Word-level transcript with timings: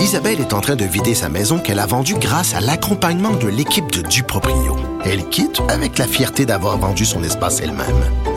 Isabelle 0.00 0.40
est 0.40 0.54
en 0.54 0.60
train 0.60 0.76
de 0.76 0.84
vider 0.84 1.14
sa 1.14 1.28
maison 1.28 1.58
qu'elle 1.58 1.78
a 1.78 1.86
vendue 1.86 2.14
grâce 2.14 2.54
à 2.54 2.60
l'accompagnement 2.60 3.32
de 3.32 3.48
l'équipe 3.48 3.90
de 3.92 4.00
Duproprio. 4.00 4.76
Elle 5.04 5.28
quitte 5.28 5.60
avec 5.68 5.98
la 5.98 6.06
fierté 6.06 6.46
d'avoir 6.46 6.78
vendu 6.78 7.04
son 7.04 7.22
espace 7.22 7.60
elle-même. 7.60 7.86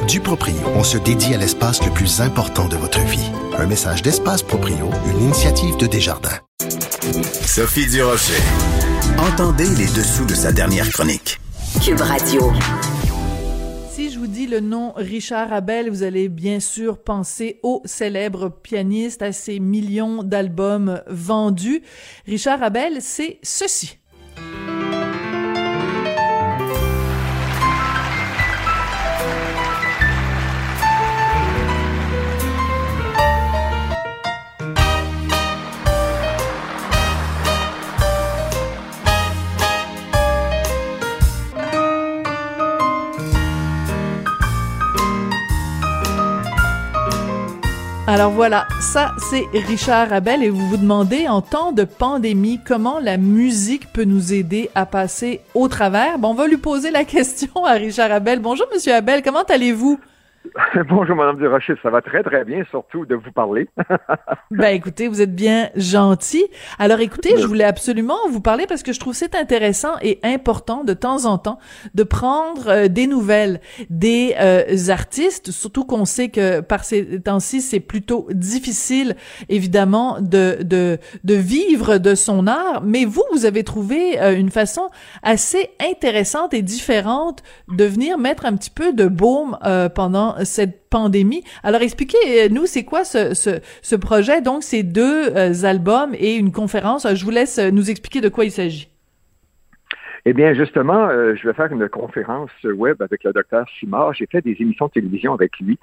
Duproprio, 0.07 0.55
on 0.75 0.83
se 0.83 0.97
dédie 0.97 1.33
à 1.33 1.37
l'espace 1.37 1.83
le 1.83 1.91
plus 1.91 2.19
important 2.19 2.67
de 2.67 2.75
votre 2.75 2.99
vie. 2.99 3.31
Un 3.57 3.65
message 3.65 4.01
d'Espace 4.01 4.43
Proprio, 4.43 4.89
une 5.07 5.21
initiative 5.23 5.77
de 5.77 5.87
Desjardins. 5.87 6.39
Sophie 7.45 7.87
Durocher. 7.87 8.41
Entendez 9.17 9.69
les 9.69 9.87
dessous 9.87 10.25
de 10.25 10.35
sa 10.35 10.51
dernière 10.51 10.89
chronique. 10.89 11.39
Cube 11.81 12.01
Radio. 12.01 12.51
Dis 14.33 14.47
le 14.47 14.61
nom 14.61 14.93
Richard 14.95 15.53
Abel, 15.53 15.91
vous 15.91 16.01
allez 16.01 16.27
bien 16.27 16.59
sûr 16.59 16.97
penser 16.97 17.59
au 17.61 17.83
célèbre 17.85 18.49
pianiste, 18.49 19.21
à 19.21 19.31
ses 19.31 19.59
millions 19.59 20.23
d'albums 20.23 21.03
vendus. 21.05 21.83
Richard 22.25 22.63
Abel, 22.63 23.03
c'est 23.03 23.37
ceci. 23.43 23.99
Alors 48.13 48.29
voilà, 48.29 48.67
ça 48.79 49.11
c'est 49.17 49.43
Richard 49.67 50.13
Abel 50.13 50.43
et 50.43 50.49
vous 50.49 50.67
vous 50.67 50.77
demandez 50.77 51.27
en 51.27 51.41
temps 51.41 51.71
de 51.71 51.83
pandémie 51.83 52.59
comment 52.63 52.99
la 52.99 53.17
musique 53.17 53.91
peut 53.91 54.03
nous 54.03 54.33
aider 54.33 54.69
à 54.75 54.85
passer 54.85 55.41
au 55.55 55.67
travers? 55.67 56.19
Bon, 56.19 56.29
on 56.29 56.33
va 56.35 56.45
lui 56.45 56.57
poser 56.57 56.91
la 56.91 57.05
question 57.05 57.65
à 57.65 57.71
Richard 57.71 58.11
Abel. 58.11 58.37
Bonjour 58.37 58.67
Monsieur 58.71 58.93
Abel, 58.93 59.23
comment 59.23 59.41
allez-vous? 59.41 59.99
Bonjour, 60.89 61.15
Madame 61.15 61.37
Durocher, 61.37 61.75
ça 61.81 61.89
va 61.89 62.01
très, 62.01 62.23
très 62.23 62.43
bien, 62.43 62.63
surtout 62.69 63.05
de 63.05 63.15
vous 63.15 63.31
parler. 63.31 63.69
ben, 64.51 64.67
écoutez, 64.67 65.07
vous 65.07 65.21
êtes 65.21 65.35
bien 65.35 65.69
gentil. 65.75 66.45
Alors, 66.79 66.99
écoutez, 66.99 67.37
je 67.37 67.45
voulais 67.45 67.63
absolument 67.63 68.17
vous 68.29 68.41
parler 68.41 68.65
parce 68.67 68.83
que 68.83 68.93
je 68.93 68.99
trouve 68.99 69.13
c'est 69.13 69.35
intéressant 69.35 69.93
et 70.01 70.19
important 70.23 70.83
de 70.83 70.93
temps 70.93 71.25
en 71.25 71.37
temps 71.37 71.59
de 71.93 72.03
prendre 72.03 72.67
euh, 72.67 72.87
des 72.87 73.07
nouvelles 73.07 73.61
des 73.89 74.35
euh, 74.39 74.89
artistes, 74.89 75.51
surtout 75.51 75.85
qu'on 75.85 76.05
sait 76.05 76.29
que 76.29 76.59
par 76.59 76.83
ces 76.83 77.21
temps-ci, 77.21 77.61
c'est 77.61 77.79
plutôt 77.79 78.27
difficile, 78.31 79.15
évidemment, 79.49 80.17
de, 80.19 80.57
de, 80.63 80.97
de 81.23 81.33
vivre 81.33 81.97
de 81.97 82.15
son 82.15 82.47
art. 82.47 82.81
Mais 82.83 83.05
vous, 83.05 83.23
vous 83.31 83.45
avez 83.45 83.63
trouvé 83.63 84.21
euh, 84.21 84.35
une 84.35 84.51
façon 84.51 84.89
assez 85.21 85.69
intéressante 85.79 86.53
et 86.53 86.61
différente 86.61 87.43
de 87.69 87.85
venir 87.85 88.17
mettre 88.17 88.45
un 88.45 88.55
petit 88.55 88.69
peu 88.69 88.93
de 88.93 89.07
baume 89.07 89.57
pendant 89.95 90.32
cette 90.43 90.89
pandémie. 90.89 91.43
Alors 91.63 91.81
expliquez-nous, 91.81 92.65
c'est 92.65 92.83
quoi 92.83 93.03
ce, 93.03 93.33
ce, 93.33 93.95
projet? 93.95 94.41
Donc, 94.41 94.63
ces 94.63 94.83
deux 94.83 95.35
euh, 95.35 95.63
albums 95.63 96.13
et 96.17 96.35
une 96.35 96.51
conférence. 96.51 97.07
Je 97.13 97.23
vous 97.23 97.31
laisse 97.31 97.59
nous 97.59 97.89
expliquer 97.89 98.21
de 98.21 98.29
quoi 98.29 98.45
il 98.45 98.51
s'agit. 98.51 98.89
Eh 100.25 100.31
bien, 100.31 100.53
justement, 100.53 101.09
euh, 101.09 101.35
je 101.35 101.45
vais 101.47 101.53
faire 101.53 101.71
une 101.71 101.89
conférence 101.89 102.51
web 102.63 103.01
avec 103.01 103.25
le 103.25 103.33
docteur 103.33 103.65
Simard. 103.79 104.13
J'ai 104.13 104.25
fait 104.25 104.41
des 104.41 104.55
émissions 104.59 104.87
de 104.87 104.91
télévision 104.91 105.33
avec 105.33 105.59
lui 105.59 105.77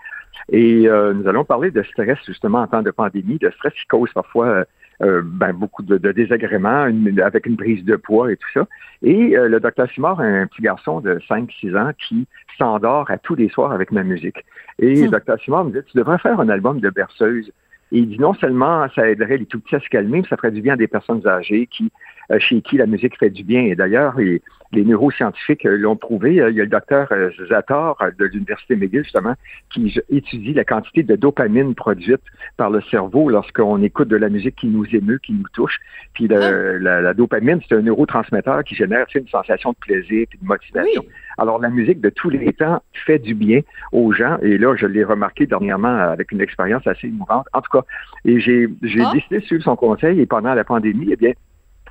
et 0.51 0.89
euh, 0.89 1.13
nous 1.13 1.29
allons 1.29 1.45
parler 1.45 1.71
de 1.71 1.83
stress, 1.83 2.19
justement, 2.27 2.61
en 2.61 2.67
temps 2.67 2.83
de 2.83 2.91
pandémie, 2.91 3.39
de 3.39 3.51
stress 3.51 3.75
qui 3.75 3.87
cause 3.87 4.11
parfois 4.15 4.65
euh, 5.03 5.23
ben, 5.25 5.53
beaucoup 5.53 5.83
de, 5.83 5.97
de 5.97 6.13
désagréments, 6.13 6.87
avec 7.23 7.47
une 7.47 7.57
prise 7.57 7.85
de 7.85 7.97
poids 7.97 8.31
et 8.33 8.37
tout 8.37 8.49
ça. 8.53 8.67
Et 9.03 9.37
euh, 9.37 9.49
le 9.49 9.61
docteur 9.61 9.89
Simard 9.91 10.21
a 10.21 10.25
un 10.25 10.47
petit 10.47 10.63
garçon 10.63 11.01
de 11.01 11.19
5-6 11.29 11.77
ans 11.79 11.93
qui 11.99 12.27
s'endort 12.59 13.11
à 13.11 13.17
tous 13.17 13.35
les 13.35 13.49
soirs 13.49 13.73
avec 13.73 13.93
ma 13.93 14.03
musique. 14.03 14.45
Et 14.79 14.95
le 14.95 15.09
hmm. 15.09 15.11
docteur 15.11 15.41
Simard 15.41 15.65
me 15.65 15.73
dit, 15.73 15.87
tu 15.91 15.97
devrais 15.97 16.19
faire 16.19 16.39
un 16.39 16.49
album 16.49 16.81
de 16.81 16.91
berceuse. 16.91 17.51
Et 17.93 17.99
il 17.99 18.09
dit 18.09 18.19
non 18.19 18.35
seulement 18.35 18.87
ça 18.95 19.09
aiderait 19.09 19.39
les 19.39 19.47
tout 19.47 19.59
petits 19.59 19.77
à 19.77 19.81
se 19.81 19.89
calmer, 19.89 20.21
mais 20.21 20.29
ça 20.29 20.37
ferait 20.37 20.53
du 20.53 20.61
bien 20.61 20.75
à 20.75 20.77
des 20.77 20.87
personnes 20.87 21.27
âgées 21.27 21.67
qui, 21.67 21.91
chez 22.39 22.61
qui 22.63 22.77
la 22.77 22.87
musique 22.87 23.19
fait 23.19 23.31
du 23.31 23.43
bien. 23.43 23.63
Et 23.63 23.75
d'ailleurs, 23.75 24.17
les 24.73 24.85
neuroscientifiques 24.85 25.67
euh, 25.67 25.77
l'ont 25.77 25.97
prouvé. 25.97 26.41
Euh, 26.41 26.51
il 26.51 26.57
y 26.57 26.61
a 26.61 26.65
le 26.65 26.71
docteur 26.71 27.09
euh, 27.11 27.31
Zator 27.49 28.01
de 28.19 28.25
l'Université 28.27 28.77
McGill, 28.77 29.03
justement, 29.03 29.35
qui 29.73 29.99
étudie 30.11 30.53
la 30.53 30.65
quantité 30.65 31.03
de 31.03 31.17
dopamine 31.17 31.75
produite 31.75 32.23
par 32.57 32.71
le 32.71 32.81
cerveau 32.83 33.29
lorsqu'on 33.29 33.83
écoute 33.83 34.09
de 34.09 34.17
la 34.17 34.29
musique 34.29 34.57
qui 34.57 34.69
nous 34.69 34.87
émeut, 34.95 35.19
qui 35.19 35.33
nous 35.33 35.49
touche. 35.53 35.79
Puis 36.15 36.29
ah. 36.31 36.79
la, 36.79 37.15
dopamine, 37.15 37.61
c'est 37.69 37.75
un 37.75 37.83
neurotransmetteur 37.83 38.63
qui 38.65 38.75
génère 38.75 39.07
une 39.15 39.29
sensation 39.29 39.71
de 39.71 39.77
plaisir 39.77 40.27
et 40.33 40.39
de 40.41 40.47
motivation. 40.47 41.05
Alors, 41.39 41.59
la 41.59 41.71
musique 41.71 42.01
de 42.01 42.11
tous 42.11 42.31
les 42.31 42.53
temps 42.53 42.83
fait 43.07 43.19
du 43.19 43.35
bien 43.35 43.61
aux 43.93 44.13
gens. 44.13 44.39
Et 44.43 44.59
là, 44.59 44.77
je 44.77 44.87
l'ai 44.87 45.05
remarqué 45.05 45.47
dernièrement 45.47 45.97
avec 45.97 46.33
une 46.33 46.41
expérience 46.41 46.87
assez 46.87 47.09
émouvante. 47.09 47.47
En 47.53 47.61
tout 47.61 47.71
cas, 47.71 47.85
et 48.25 48.39
j'ai 48.39 48.69
ah. 49.01 49.11
décidé 49.13 49.41
de 49.41 49.45
suivre 49.45 49.65
son 49.65 49.77
conseil 49.77 50.21
et 50.21 50.27
pendant 50.27 50.55
la 50.55 50.65
pandémie, 50.65 51.09
eh 51.11 51.17
bien, 51.17 51.33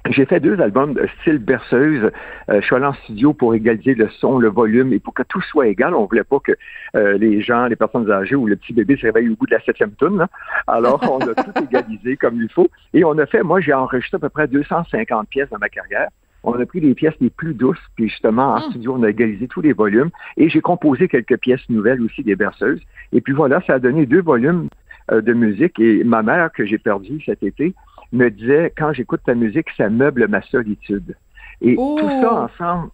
j'ai 0.08 0.26
fait 0.26 0.40
deux 0.40 0.60
albums 0.62 0.94
de 0.94 1.08
style 1.20 1.38
berceuse. 1.40 2.12
Euh, 2.50 2.62
je 2.62 2.66
suis 2.66 2.76
allé 2.76 2.86
en 2.86 2.94
studio 2.94 3.34
pour 3.34 3.54
égaliser 3.54 3.96
le 3.96 4.10
son, 4.10 4.40
le 4.40 4.50
volume 4.50 4.94
et 4.94 5.00
pour 5.00 5.14
que 5.14 5.24
tout 5.24 5.42
soit 5.42 5.68
égal. 5.68 5.94
On 5.94 6.06
voulait 6.06 6.24
pas 6.24 6.40
que 6.40 6.54
euh, 6.96 7.18
les 7.18 7.42
gens, 7.42 7.68
les 7.68 7.76
personnes 7.76 8.10
âgées 8.10 8.36
ou 8.36 8.48
le 8.48 8.56
petit 8.56 8.74
bébé 8.74 8.96
se 8.98 9.04
réveille 9.04 9.30
au 9.30 9.36
bout 9.36 9.46
de 9.46 9.56
la 9.56 9.62
septième 9.62 9.92
tune. 9.94 10.26
Alors, 10.68 11.02
on 11.12 11.20
a 11.20 11.34
tout 11.34 11.64
égalisé 11.64 12.18
comme 12.18 12.42
il 12.42 12.50
faut. 12.50 12.70
Et 12.94 13.04
on 13.04 13.18
a 13.18 13.26
fait, 13.26 13.44
moi, 13.44 13.60
j'ai 13.60 13.74
enregistré 13.74 14.16
à 14.16 14.20
peu 14.20 14.30
près 14.30 14.48
250 14.48 15.28
pièces 15.30 15.50
dans 15.50 15.60
ma 15.60 15.70
carrière. 15.70 16.08
On 16.44 16.54
a 16.54 16.66
pris 16.66 16.80
les 16.80 16.94
pièces 16.94 17.16
les 17.20 17.30
plus 17.30 17.54
douces, 17.54 17.78
puis 17.96 18.08
justement, 18.08 18.54
en 18.54 18.60
hmm. 18.60 18.70
studio, 18.70 18.96
on 18.98 19.04
a 19.04 19.10
égalisé 19.10 19.48
tous 19.48 19.62
les 19.62 19.74
volumes. 19.74 20.10
Et 20.38 20.50
j'ai 20.50 20.62
composé 20.62 21.10
quelques 21.10 21.38
pièces 21.38 21.68
nouvelles 21.70 22.02
aussi 22.02 22.24
des 22.24 22.36
berceuses. 22.36 22.82
Et 23.12 23.20
puis 23.20 23.34
voilà, 23.34 23.62
ça 23.68 23.74
a 23.74 23.80
donné 23.80 24.06
deux 24.06 24.22
volumes 24.22 24.70
euh, 25.12 25.22
de 25.22 25.34
musique. 25.34 25.80
Et 25.80 26.04
ma 26.04 26.24
mère, 26.24 26.52
que 26.52 26.66
j'ai 26.66 26.78
perdue 26.78 27.22
cet 27.26 27.44
été, 27.44 27.74
me 28.12 28.30
disait, 28.30 28.74
quand 28.78 28.94
j'écoute 28.94 29.22
ta 29.26 29.36
musique, 29.36 29.68
ça 29.78 29.90
meuble 29.90 30.28
ma 30.28 30.42
solitude. 30.42 31.16
Et 31.62 31.76
tout 31.76 32.00
ça 32.00 32.30
oh! 32.32 32.64
ensemble, 32.64 32.90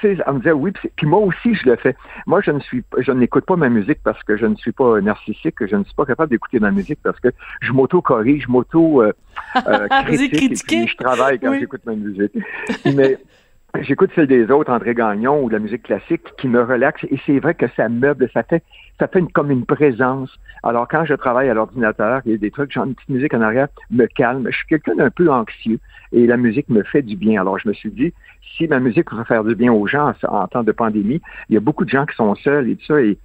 tu 0.00 0.16
sais, 0.16 0.22
elle 0.26 0.32
me 0.34 0.38
disait 0.38 0.52
oui, 0.52 0.72
puis 0.96 1.06
moi 1.06 1.20
aussi 1.20 1.54
je 1.54 1.68
le 1.68 1.76
fais. 1.76 1.96
Moi, 2.26 2.40
je 2.42 2.50
ne 2.50 2.60
suis, 2.60 2.84
je 2.98 3.12
n'écoute 3.12 3.44
pas 3.46 3.56
ma 3.56 3.68
musique 3.68 4.00
parce 4.04 4.22
que 4.22 4.36
je 4.36 4.46
ne 4.46 4.54
suis 4.56 4.72
pas 4.72 5.00
narcissique, 5.00 5.54
je 5.60 5.76
ne 5.76 5.84
suis 5.84 5.94
pas 5.94 6.04
capable 6.04 6.30
d'écouter 6.30 6.60
ma 6.60 6.70
musique 6.70 6.98
parce 7.02 7.18
que 7.20 7.28
je 7.60 7.72
m'auto-corrige, 7.72 8.44
je 8.44 8.50
m'auto 8.50 9.02
euh, 9.02 9.12
euh 9.66 9.88
critique, 10.04 10.72
et 10.72 10.86
je 10.86 10.96
travaille 10.96 11.38
quand 11.38 11.54
j'écoute 11.54 11.82
ma 11.86 11.94
musique. 11.94 12.32
Mais 12.94 13.18
j'écoute 13.80 14.10
celle 14.14 14.26
des 14.26 14.50
autres, 14.50 14.70
André 14.70 14.94
Gagnon 14.94 15.42
ou 15.42 15.48
la 15.48 15.58
musique 15.58 15.84
classique, 15.84 16.22
qui 16.36 16.48
me 16.48 16.62
relaxe 16.62 17.04
et 17.04 17.18
c'est 17.24 17.38
vrai 17.38 17.54
que 17.54 17.66
ça 17.76 17.88
meuble, 17.88 18.28
ça 18.34 18.42
fait 18.42 18.62
ça 19.02 19.08
fait 19.08 19.22
comme 19.32 19.50
une 19.50 19.66
présence. 19.66 20.30
Alors, 20.62 20.86
quand 20.86 21.04
je 21.04 21.14
travaille 21.14 21.48
à 21.48 21.54
l'ordinateur, 21.54 22.22
il 22.24 22.30
y 22.30 22.34
a 22.36 22.38
des 22.38 22.52
trucs, 22.52 22.70
j'ai 22.70 22.78
une 22.78 22.94
petite 22.94 23.08
musique 23.08 23.34
en 23.34 23.40
arrière, 23.40 23.66
me 23.90 24.06
calme. 24.06 24.46
Je 24.48 24.56
suis 24.56 24.66
quelqu'un 24.68 24.94
d'un 24.94 25.10
peu 25.10 25.28
anxieux 25.28 25.80
et 26.12 26.24
la 26.24 26.36
musique 26.36 26.68
me 26.68 26.84
fait 26.84 27.02
du 27.02 27.16
bien. 27.16 27.40
Alors, 27.40 27.58
je 27.58 27.66
me 27.66 27.72
suis 27.72 27.90
dit, 27.90 28.12
si 28.56 28.68
ma 28.68 28.78
musique 28.78 29.10
peut 29.10 29.24
faire 29.24 29.42
du 29.42 29.56
bien 29.56 29.72
aux 29.72 29.88
gens 29.88 30.12
en, 30.22 30.46
temps 30.46 30.62
de 30.62 30.70
pandémie, 30.70 31.20
il 31.48 31.54
y 31.54 31.56
a 31.56 31.60
beaucoup 31.60 31.84
de 31.84 31.90
gens 31.90 32.06
qui 32.06 32.14
sont 32.14 32.32
seuls 32.36 32.70
et 32.70 32.76
tout 32.76 32.84
ça, 32.84 33.02
et, 33.02 33.18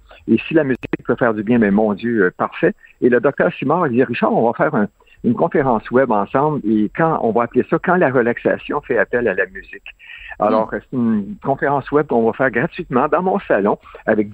si 0.48 0.54
la 0.54 0.64
musique 0.64 1.04
peut 1.06 1.14
faire 1.14 1.32
du 1.32 1.44
bien, 1.44 1.58
mais 1.58 1.70
mon 1.70 1.94
Dieu, 1.94 2.24
euh, 2.24 2.30
parfait. 2.36 2.74
Et 3.00 3.08
le 3.08 3.20
docteur 3.20 3.52
Simard, 3.52 3.86
il 3.86 3.92
dit, 3.92 4.02
Richard, 4.02 4.32
on 4.32 4.50
va 4.50 4.52
faire 4.54 4.88
une 5.24 5.34
conférence 5.34 5.90
web 5.90 6.10
ensemble 6.10 6.60
et 6.68 6.90
quand 6.96 7.18
on 7.22 7.32
va 7.32 7.44
appeler 7.44 7.64
ça 7.68 7.78
quand 7.82 7.96
la 7.96 8.10
relaxation 8.10 8.80
fait 8.80 8.98
appel 8.98 9.28
à 9.28 9.34
la 9.34 9.46
musique. 9.46 9.94
Alors, 10.38 10.70
c'est 10.70 10.96
une 10.96 11.34
conférence 11.42 11.90
web 11.90 12.06
qu'on 12.06 12.24
va 12.24 12.32
faire 12.32 12.50
gratuitement 12.50 13.08
dans 13.08 13.22
mon 13.22 13.40
salon, 13.40 13.76
avec 14.06 14.30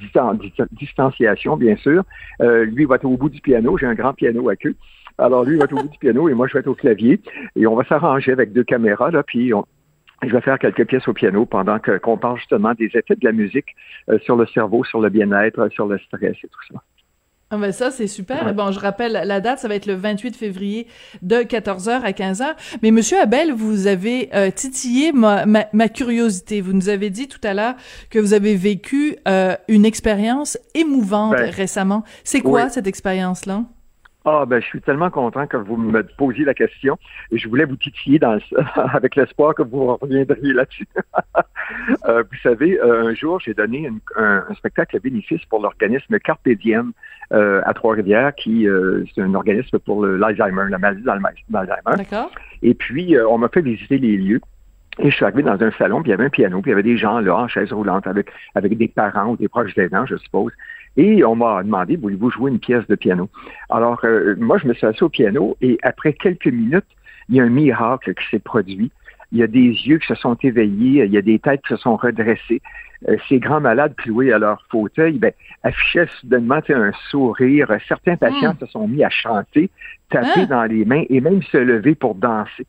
distanciation, 0.73 1.57
bien 1.57 1.77
sûr. 1.77 2.05
Euh, 2.43 2.65
lui 2.67 2.85
va 2.85 2.97
être 2.97 3.07
au 3.07 3.17
bout 3.17 3.31
du 3.31 3.41
piano. 3.41 3.79
J'ai 3.79 3.87
un 3.87 3.95
grand 3.95 4.13
piano 4.13 4.51
à 4.51 4.57
queue. 4.57 4.77
Alors, 5.17 5.45
lui 5.45 5.57
va 5.57 5.65
être 5.65 5.73
au 5.73 5.83
bout 5.83 5.89
du 5.89 5.99
piano 5.99 6.29
et 6.29 6.35
moi, 6.35 6.47
je 6.47 6.53
vais 6.53 6.61
être 6.61 6.67
au 6.67 6.75
clavier. 6.75 7.21
Et 7.57 7.67
on 7.67 7.75
va 7.75 7.85
s'arranger 7.85 8.33
avec 8.33 8.53
deux 8.53 8.65
caméras, 8.65 9.11
là, 9.11 9.23
puis 9.23 9.51
je 10.23 10.33
vais 10.33 10.41
faire 10.41 10.59
quelques 10.59 10.87
pièces 10.87 11.09
au 11.09 11.13
piano 11.13 11.47
pendant 11.47 11.79
qu'on 11.79 12.19
parle 12.19 12.39
justement 12.39 12.75
des 12.75 12.91
effets 12.95 13.17
de 13.17 13.25
la 13.25 13.33
musique 13.33 13.75
euh, 14.11 14.19
sur 14.21 14.37
le 14.37 14.47
cerveau, 14.47 14.85
sur 14.85 15.01
le 15.01 15.09
bien-être, 15.09 15.69
sur 15.71 15.87
le 15.87 15.99
stress 15.99 16.37
et 16.43 16.49
tout 16.49 16.73
ça. 16.73 16.83
Ah 17.55 17.57
ben 17.57 17.71
ça, 17.71 17.93
c'est 17.93 18.09
super. 18.09 18.53
Bon, 18.53 18.73
je 18.73 18.81
rappelle 18.81 19.13
la 19.13 19.41
date, 19.41 19.61
ça 19.61 19.69
va 19.69 19.77
être 19.77 19.87
le 19.87 19.95
28 19.95 20.35
février 20.35 20.89
de 21.23 21.37
14h 21.37 22.03
à 22.03 22.11
15h. 22.11 22.47
Mais 22.83 22.91
Monsieur 22.91 23.21
Abel, 23.21 23.53
vous 23.53 23.87
avez 23.87 24.29
euh, 24.35 24.51
titillé 24.51 25.13
ma, 25.13 25.45
ma, 25.47 25.89
curiosité. 25.89 26.61
Vous 26.61 26.73
nous 26.73 26.89
avez 26.89 27.11
dit 27.11 27.29
tout 27.29 27.39
à 27.45 27.55
l'heure 27.55 27.75
que 28.11 28.19
vous 28.19 28.35
avez 28.35 28.57
vécu 28.57 29.19
euh, 29.29 29.55
une 29.69 29.85
expérience 29.85 30.59
émouvante 30.75 31.37
ben, 31.37 31.49
récemment. 31.49 32.03
C'est 32.25 32.41
quoi 32.41 32.71
cette 32.71 32.89
expérience-là? 32.89 33.63
Ah 34.27 34.47
ben 34.47 34.59
je 34.59 34.67
suis 34.67 34.81
tellement 34.81 35.11
content 35.11 35.47
que 35.47 35.59
vous 35.59 35.77
me 35.77 36.03
posiez 36.03 36.47
la 36.47 36.55
question 36.55 36.99
et 37.31 37.37
je 37.37 37.47
voulais 37.47 37.67
vous 37.67 37.77
titiller 37.77 38.19
dans 38.19 38.39
avec 38.75 39.17
l'espoir 39.17 39.55
que 39.55 39.63
vous 39.63 39.97
reviendriez 39.97 40.55
là-dessus. 40.55 40.89
Euh, 42.07 42.23
vous 42.31 42.39
savez, 42.43 42.81
euh, 42.81 43.09
un 43.09 43.15
jour, 43.15 43.41
j'ai 43.41 43.55
donné 43.55 43.91
un, 44.17 44.45
spectacle 44.55 44.97
à 44.97 44.99
bénéfice 45.01 45.45
pour 45.47 45.61
l'organisme 45.61 46.19
Carpe 46.19 46.49
Diem 46.49 46.93
à 47.31 47.75
Trois-Rivières, 47.75 48.35
qui 48.35 48.67
c'est 49.15 49.23
un 49.23 49.35
organisme 49.35 49.79
pour 49.81 50.07
l'Alzheimer, 50.07 50.67
la 50.71 50.79
maladie 50.79 51.03
d'Alzheimer. 51.03 51.97
D'accord. 51.97 52.31
Et 52.63 52.75
puis, 52.75 53.17
on 53.19 53.39
m'a 53.39 53.49
fait 53.49 53.63
visiter 53.63 53.99
les 53.99 54.17
lieux. 54.17 54.41
Et 55.01 55.11
je 55.11 55.17
suis 55.17 55.25
arrivé 55.25 55.43
dans 55.43 55.61
un 55.61 55.73
salon, 55.73 56.03
puis 56.03 56.11
il 56.11 56.13
y 56.13 56.15
avait 56.15 56.27
un 56.27 56.31
piano, 56.31 56.61
puis 56.61 56.71
il 56.71 56.73
y 56.73 56.75
avait 56.75 56.85
des 56.85 56.97
gens 56.97 57.19
là 57.19 57.35
en 57.37 57.49
chaise 57.49 57.73
roulante 57.73 58.07
avec, 58.07 58.29
avec 58.55 58.77
des 58.79 58.87
parents 58.87 59.33
ou 59.33 59.37
des 59.37 59.49
proches 59.49 59.77
aidants, 59.77 60.07
je 60.07 60.17
suppose. 60.17 60.53
Et 60.97 61.25
on 61.25 61.35
m'a 61.35 61.63
demandé, 61.63 61.97
voulez-vous 61.97 62.31
jouer 62.31 62.51
une 62.53 62.61
pièce 62.61 62.87
de 62.87 62.95
piano? 62.95 63.29
Alors, 63.71 63.99
euh, 64.05 64.37
moi, 64.39 64.59
je 64.59 64.69
me 64.69 64.75
suis 64.75 64.87
assis 64.87 65.03
au 65.03 65.09
piano 65.09 65.57
et 65.61 65.79
après 65.83 66.13
quelques 66.13 66.47
minutes, 66.47 66.85
il 67.29 67.37
y 67.37 67.41
a 67.41 67.45
un 67.45 67.49
miracle 67.49 68.15
qui 68.15 68.25
s'est 68.31 68.39
produit. 68.39 68.93
Il 69.35 69.41
y 69.41 69.43
a 69.43 69.49
des 69.49 69.67
yeux 69.69 69.99
qui 69.99 70.07
se 70.07 70.15
sont 70.15 70.37
éveillés, 70.43 71.05
il 71.05 71.13
y 71.13 71.19
a 71.19 71.23
des 71.23 71.41
têtes 71.41 71.61
qui 71.63 71.75
se 71.75 71.77
sont 71.77 71.97
redressées. 71.97 72.63
Euh, 73.09 73.17
ces 73.29 73.41
grands 73.41 73.61
malades 73.61 73.95
cloués 73.97 74.33
à 74.33 74.39
leur 74.39 74.63
fauteuil 74.71 75.19
ben, 75.19 75.33
affichaient 75.65 76.07
soudainement 76.21 76.61
un 76.69 76.93
sourire. 77.11 77.69
Certains 77.89 78.17
patients 78.17 78.55
hmm. 78.55 78.65
se 78.65 78.67
sont 78.67 78.87
mis 78.87 79.03
à 79.03 79.11
chanter, 79.11 79.71
taper 80.09 80.29
hein? 80.37 80.47
dans 80.49 80.65
les 80.65 80.85
mains 80.85 81.03
et 81.11 81.21
même 81.21 81.43
se 81.43 81.59
lever 81.59 81.97
pour 81.97 82.15
danser. 82.15 82.65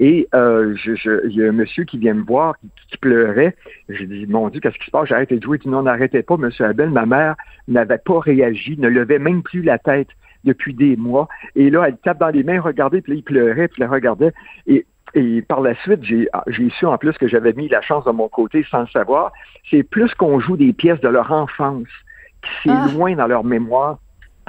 Et 0.00 0.26
euh, 0.34 0.74
je, 0.76 1.26
il 1.28 1.36
y 1.36 1.44
a 1.44 1.48
un 1.48 1.52
monsieur 1.52 1.84
qui 1.84 1.98
vient 1.98 2.14
me 2.14 2.24
voir, 2.24 2.54
qui, 2.90 2.96
pleurait. 2.98 3.54
J'ai 3.90 4.06
dit, 4.06 4.26
mon 4.26 4.48
Dieu, 4.48 4.60
qu'est-ce 4.60 4.78
qui 4.78 4.86
se 4.86 4.90
passe? 4.90 5.08
J'ai 5.08 5.14
arrêté 5.14 5.36
de 5.36 5.42
jouer. 5.42 5.58
Il 5.58 5.64
dit, 5.64 5.68
non, 5.68 5.82
n'arrêtez 5.82 6.22
pas, 6.22 6.38
monsieur 6.38 6.64
Abel. 6.64 6.90
Ma 6.90 7.04
mère 7.04 7.36
n'avait 7.68 7.98
pas 7.98 8.20
réagi, 8.20 8.76
ne 8.78 8.88
levait 8.88 9.18
même 9.18 9.42
plus 9.42 9.62
la 9.62 9.78
tête 9.78 10.08
depuis 10.44 10.72
des 10.72 10.96
mois. 10.96 11.28
Et 11.54 11.70
là, 11.70 11.84
elle 11.86 11.98
tape 11.98 12.20
dans 12.20 12.28
les 12.28 12.42
mains, 12.42 12.60
regardez, 12.60 13.02
puis 13.02 13.12
là, 13.12 13.18
il 13.18 13.22
pleurait, 13.22 13.68
puis 13.68 13.82
il 13.82 13.86
regardait. 13.86 14.32
Et, 14.66 14.86
et 15.16 15.42
par 15.42 15.62
la 15.62 15.74
suite, 15.76 16.02
j'ai 16.02 16.70
su 16.70 16.86
en 16.86 16.98
plus 16.98 17.12
que 17.18 17.26
j'avais 17.26 17.54
mis 17.54 17.68
la 17.68 17.80
chance 17.80 18.04
de 18.04 18.10
mon 18.10 18.28
côté 18.28 18.64
sans 18.70 18.82
le 18.82 18.86
savoir. 18.88 19.32
C'est 19.70 19.82
plus 19.82 20.14
qu'on 20.14 20.38
joue 20.40 20.56
des 20.56 20.72
pièces 20.72 21.00
de 21.00 21.08
leur 21.08 21.32
enfance 21.32 21.88
qui 22.42 22.68
s'éloignent 22.68 23.16
ah. 23.18 23.22
dans 23.22 23.26
leur 23.26 23.44
mémoire 23.44 23.98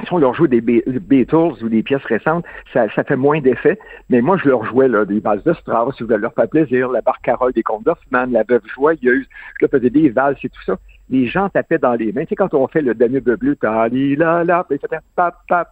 si 0.06 0.14
on 0.14 0.20
leur 0.20 0.34
joue 0.34 0.48
des 0.48 0.62
Beatles 0.62 1.64
ou 1.64 1.70
des 1.70 1.82
pièces 1.82 2.04
récentes, 2.04 2.46
ça, 2.72 2.86
ça 2.94 3.04
fait 3.04 3.16
moins 3.16 3.42
d'effet. 3.42 3.80
Mais 4.10 4.22
moi, 4.22 4.38
je 4.38 4.48
leur 4.48 4.64
jouais 4.64 4.88
là, 4.88 5.06
des 5.06 5.20
bases 5.20 5.44
de 5.44 5.54
Strauss, 5.54 5.96
je 6.00 6.06
leur 6.06 6.34
faire 6.34 6.48
plaisir, 6.48 6.90
la 6.90 7.02
barcarolle 7.02 7.54
des 7.54 7.64
contes 7.64 7.84
d'Hoffmann, 7.84 8.32
la 8.32 8.44
veuve 8.44 8.62
joyeuse, 8.76 9.26
je 9.60 9.66
leur 9.66 9.72
faisais 9.72 9.90
des 9.90 10.10
valses 10.10 10.38
et 10.44 10.50
tout 10.50 10.62
ça. 10.66 10.78
Les 11.10 11.26
gens 11.26 11.50
tapaient 11.50 11.80
dans 11.80 11.94
les 11.94 12.12
mains. 12.12 12.24
Tu 12.24 12.30
sais, 12.30 12.36
quand 12.36 12.54
on 12.54 12.68
fait 12.68 12.82
le 12.82 12.94
Danube 12.94 13.30
bleu, 13.38 13.56
tali 13.56 14.16
la 14.16 14.44
la, 14.44 14.68
ça 14.70 15.00
pap, 15.16 15.36
pap, 15.48 15.70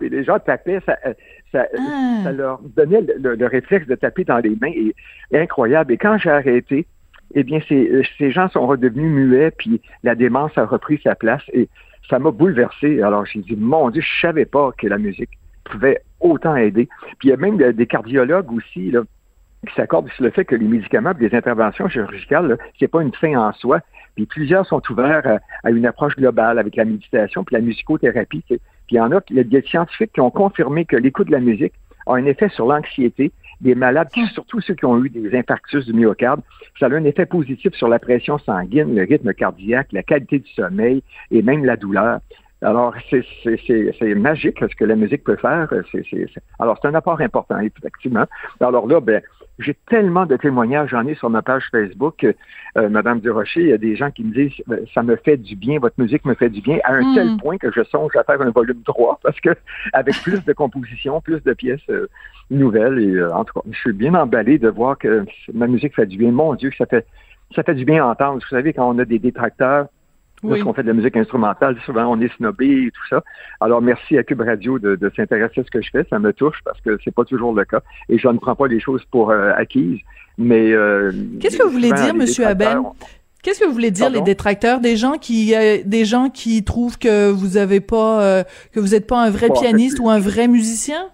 et 0.00 0.08
les 0.08 0.24
gens 0.24 0.38
tapaient, 0.38 0.80
ça, 0.86 0.96
ça, 1.52 1.66
ah. 1.78 2.20
ça 2.24 2.32
leur 2.32 2.60
donnait 2.76 3.02
le, 3.18 3.46
réflexe 3.46 3.86
de 3.86 3.94
taper 3.94 4.24
dans 4.24 4.38
les 4.38 4.56
mains. 4.60 4.72
Et, 4.74 4.94
incroyable. 5.32 5.92
Et 5.92 5.96
quand 5.96 6.18
j'ai 6.18 6.30
arrêté, 6.30 6.86
eh 7.34 7.42
bien, 7.42 7.60
ces, 7.68 8.02
ces 8.18 8.30
gens 8.30 8.48
sont 8.48 8.66
redevenus 8.66 9.10
muets, 9.10 9.50
puis 9.50 9.80
la 10.02 10.14
démence 10.14 10.56
a 10.56 10.64
repris 10.64 11.00
sa 11.02 11.14
place. 11.14 11.42
Et 11.52 11.68
ça 12.08 12.18
m'a 12.18 12.30
bouleversé. 12.30 13.02
Alors, 13.02 13.26
j'ai 13.26 13.40
dit, 13.40 13.56
mon 13.56 13.90
Dieu, 13.90 14.02
je 14.02 14.20
savais 14.20 14.44
pas 14.44 14.70
que 14.78 14.86
la 14.86 14.98
musique 14.98 15.30
pouvait 15.64 16.00
autant 16.20 16.56
aider. 16.56 16.88
Puis 17.18 17.28
il 17.28 17.30
y 17.30 17.32
a 17.32 17.36
même 17.36 17.56
des 17.56 17.86
cardiologues 17.86 18.52
aussi, 18.52 18.90
là, 18.90 19.02
qui 19.66 19.74
s'accordent 19.74 20.10
sur 20.10 20.24
le 20.24 20.30
fait 20.30 20.44
que 20.44 20.54
les 20.54 20.66
médicaments, 20.66 21.12
les 21.18 21.34
interventions 21.34 21.88
chirurgicales, 21.88 22.58
c'est 22.78 22.88
pas 22.88 23.02
une 23.02 23.12
fin 23.14 23.36
en 23.36 23.52
soi. 23.52 23.80
Puis 24.14 24.26
plusieurs 24.26 24.66
sont 24.66 24.82
ouverts 24.90 25.40
à, 25.64 25.70
une 25.70 25.86
approche 25.86 26.16
globale 26.16 26.58
avec 26.58 26.76
la 26.76 26.84
méditation 26.84 27.44
puis 27.44 27.54
la 27.54 27.60
musicothérapie. 27.60 28.44
Puis 28.86 28.96
il 28.96 28.98
y 28.98 29.00
en 29.00 29.12
a, 29.12 29.20
il 29.30 29.36
y 29.36 29.40
a 29.40 29.44
des 29.44 29.62
scientifiques 29.62 30.12
qui 30.12 30.20
ont 30.20 30.30
confirmé 30.30 30.84
que 30.84 30.96
l'écoute 30.96 31.28
de 31.28 31.32
la 31.32 31.40
musique 31.40 31.72
a 32.06 32.14
un 32.14 32.24
effet 32.24 32.48
sur 32.50 32.66
l'anxiété, 32.66 33.32
des 33.60 33.74
malades, 33.74 34.08
hmm. 34.16 34.26
surtout 34.26 34.60
ceux 34.60 34.74
qui 34.74 34.84
ont 34.84 35.02
eu 35.02 35.08
des 35.08 35.36
infarctus 35.36 35.86
du 35.86 35.92
myocarde, 35.92 36.40
ça 36.78 36.86
a 36.86 36.90
un 36.90 37.04
effet 37.04 37.26
positif 37.26 37.72
sur 37.74 37.88
la 37.88 37.98
pression 37.98 38.38
sanguine, 38.38 38.94
le 38.94 39.02
rythme 39.02 39.32
cardiaque, 39.32 39.88
la 39.92 40.02
qualité 40.02 40.38
du 40.40 40.50
sommeil 40.52 41.02
et 41.30 41.42
même 41.42 41.64
la 41.64 41.76
douleur. 41.76 42.20
Alors, 42.62 42.94
c'est 43.10 44.14
magique 44.14 44.58
ce 44.60 44.74
que 44.74 44.84
la 44.84 44.96
musique 44.96 45.24
peut 45.24 45.36
faire. 45.36 45.68
alors, 46.58 46.78
c'est 46.80 46.88
un 46.88 46.94
apport 46.94 47.20
important, 47.20 47.58
effectivement. 47.60 48.24
Alors 48.60 48.86
là, 48.86 49.00
ben, 49.00 49.20
j'ai 49.58 49.74
tellement 49.88 50.26
de 50.26 50.36
témoignages, 50.36 50.90
j'en 50.90 51.06
ai 51.06 51.14
sur 51.14 51.30
ma 51.30 51.42
page 51.42 51.64
Facebook, 51.70 52.26
euh, 52.76 52.88
Madame 52.88 53.20
Durocher, 53.20 53.60
il 53.60 53.68
y 53.68 53.72
a 53.72 53.78
des 53.78 53.96
gens 53.96 54.10
qui 54.10 54.24
me 54.24 54.34
disent 54.34 54.52
euh, 54.70 54.84
ça 54.94 55.02
me 55.02 55.16
fait 55.16 55.36
du 55.36 55.56
bien, 55.56 55.78
votre 55.78 55.98
musique 55.98 56.24
me 56.24 56.34
fait 56.34 56.50
du 56.50 56.60
bien, 56.60 56.78
à 56.84 56.94
un 56.94 57.02
hmm. 57.02 57.14
tel 57.14 57.36
point 57.38 57.58
que 57.58 57.70
je 57.72 57.82
songe 57.84 58.14
à 58.16 58.24
faire 58.24 58.40
un 58.42 58.50
volume 58.50 58.82
3 58.84 59.20
parce 59.22 59.40
que 59.40 59.50
avec 59.92 60.14
plus 60.22 60.44
de 60.44 60.52
compositions, 60.52 61.20
plus 61.20 61.42
de 61.42 61.54
pièces 61.54 61.80
euh, 61.88 62.08
nouvelles, 62.50 62.98
et 62.98 63.24
en 63.24 63.44
tout 63.44 63.54
cas, 63.54 63.66
je 63.70 63.78
suis 63.78 63.92
bien 63.92 64.14
emballé 64.14 64.58
de 64.58 64.68
voir 64.68 64.98
que 64.98 65.24
ma 65.54 65.66
musique 65.66 65.94
fait 65.94 66.06
du 66.06 66.18
bien. 66.18 66.32
Mon 66.32 66.54
Dieu, 66.54 66.70
ça 66.76 66.86
fait 66.86 67.06
ça 67.54 67.62
fait 67.62 67.74
du 67.74 67.84
bien 67.84 68.04
à 68.04 68.08
entendre. 68.08 68.40
Vous 68.42 68.48
savez, 68.48 68.72
quand 68.72 68.88
on 68.88 68.98
a 68.98 69.04
des 69.04 69.18
détracteurs, 69.18 69.86
parce 70.48 70.62
qu'on 70.62 70.72
fait 70.72 70.82
de 70.82 70.88
la 70.88 70.94
musique 70.94 71.16
instrumentale, 71.16 71.76
souvent 71.84 72.06
on 72.06 72.20
est 72.20 72.34
snobé 72.36 72.86
et 72.86 72.90
tout 72.90 73.06
ça. 73.08 73.22
Alors 73.60 73.82
merci 73.82 74.16
à 74.18 74.22
Cube 74.22 74.40
Radio 74.40 74.78
de, 74.78 75.12
s'intéresser 75.14 75.60
à 75.60 75.64
ce 75.64 75.70
que 75.70 75.82
je 75.82 75.90
fais. 75.90 76.06
Ça 76.10 76.18
me 76.18 76.32
touche 76.32 76.60
parce 76.64 76.80
que 76.80 76.98
c'est 77.04 77.14
pas 77.14 77.24
toujours 77.24 77.54
le 77.54 77.64
cas. 77.64 77.80
Et 78.08 78.18
je 78.18 78.28
ne 78.28 78.38
prends 78.38 78.54
pas 78.54 78.66
les 78.66 78.80
choses 78.80 79.04
pour 79.10 79.30
euh, 79.30 79.52
acquises. 79.56 80.00
Mais 80.38 80.72
euh, 80.72 81.12
qu'est-ce 81.40 81.58
que 81.58 81.62
vous 81.62 81.70
voulez 81.70 81.92
dire, 81.92 82.14
Monsieur 82.14 82.46
Abel? 82.46 82.78
Qu'est-ce 83.42 83.60
que 83.60 83.66
vous 83.66 83.72
voulez 83.72 83.92
dire 83.92 84.10
les 84.10 84.22
détracteurs, 84.22 84.80
des 84.80 84.96
gens 84.96 85.18
qui, 85.18 85.54
euh, 85.54 85.78
des 85.84 86.04
gens 86.04 86.30
qui 86.30 86.64
trouvent 86.64 86.98
que 86.98 87.30
vous 87.30 87.56
avez 87.56 87.80
pas, 87.80 88.44
que 88.72 88.80
vous 88.80 88.88
n'êtes 88.88 89.06
pas 89.06 89.22
un 89.22 89.30
vrai 89.30 89.48
pianiste 89.50 90.00
ou 90.00 90.10
un 90.10 90.18
vrai 90.18 90.48
musicien? 90.48 91.08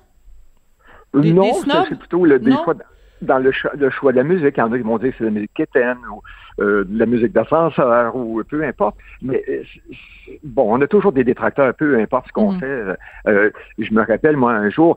Non, 1.14 1.52
c'est 1.88 1.98
plutôt 1.98 2.24
le, 2.24 2.38
des 2.38 2.52
fois 2.64 2.74
dans 3.20 3.38
le, 3.38 3.52
le, 3.78 3.90
choix 3.90 4.12
de 4.12 4.16
la 4.16 4.24
musique. 4.24 4.54
Il 4.56 4.60
y 4.60 4.62
en 4.62 4.72
a 4.72 4.76
qui 4.78 4.82
vont 4.82 4.98
dire 4.98 5.10
que 5.10 5.18
c'est 5.18 5.24
la 5.24 5.30
musique 5.30 5.54
quétaine 5.54 5.98
ou 6.10 6.22
euh, 6.60 6.84
de 6.84 6.98
la 6.98 7.06
musique 7.06 7.32
d'ascenseur 7.32 8.14
ou 8.16 8.42
peu 8.44 8.62
importe. 8.64 8.96
Mais 9.22 9.42
euh, 9.48 9.62
bon, 10.44 10.76
on 10.76 10.80
a 10.80 10.86
toujours 10.86 11.12
des 11.12 11.24
détracteurs, 11.24 11.74
peu 11.74 11.98
importe 11.98 12.28
ce 12.28 12.32
qu'on 12.32 12.52
mhm. 12.52 12.60
fait. 12.60 12.96
Euh, 13.28 13.50
je 13.78 13.92
me 13.92 14.04
rappelle, 14.04 14.36
moi, 14.36 14.52
un 14.52 14.70
jour, 14.70 14.96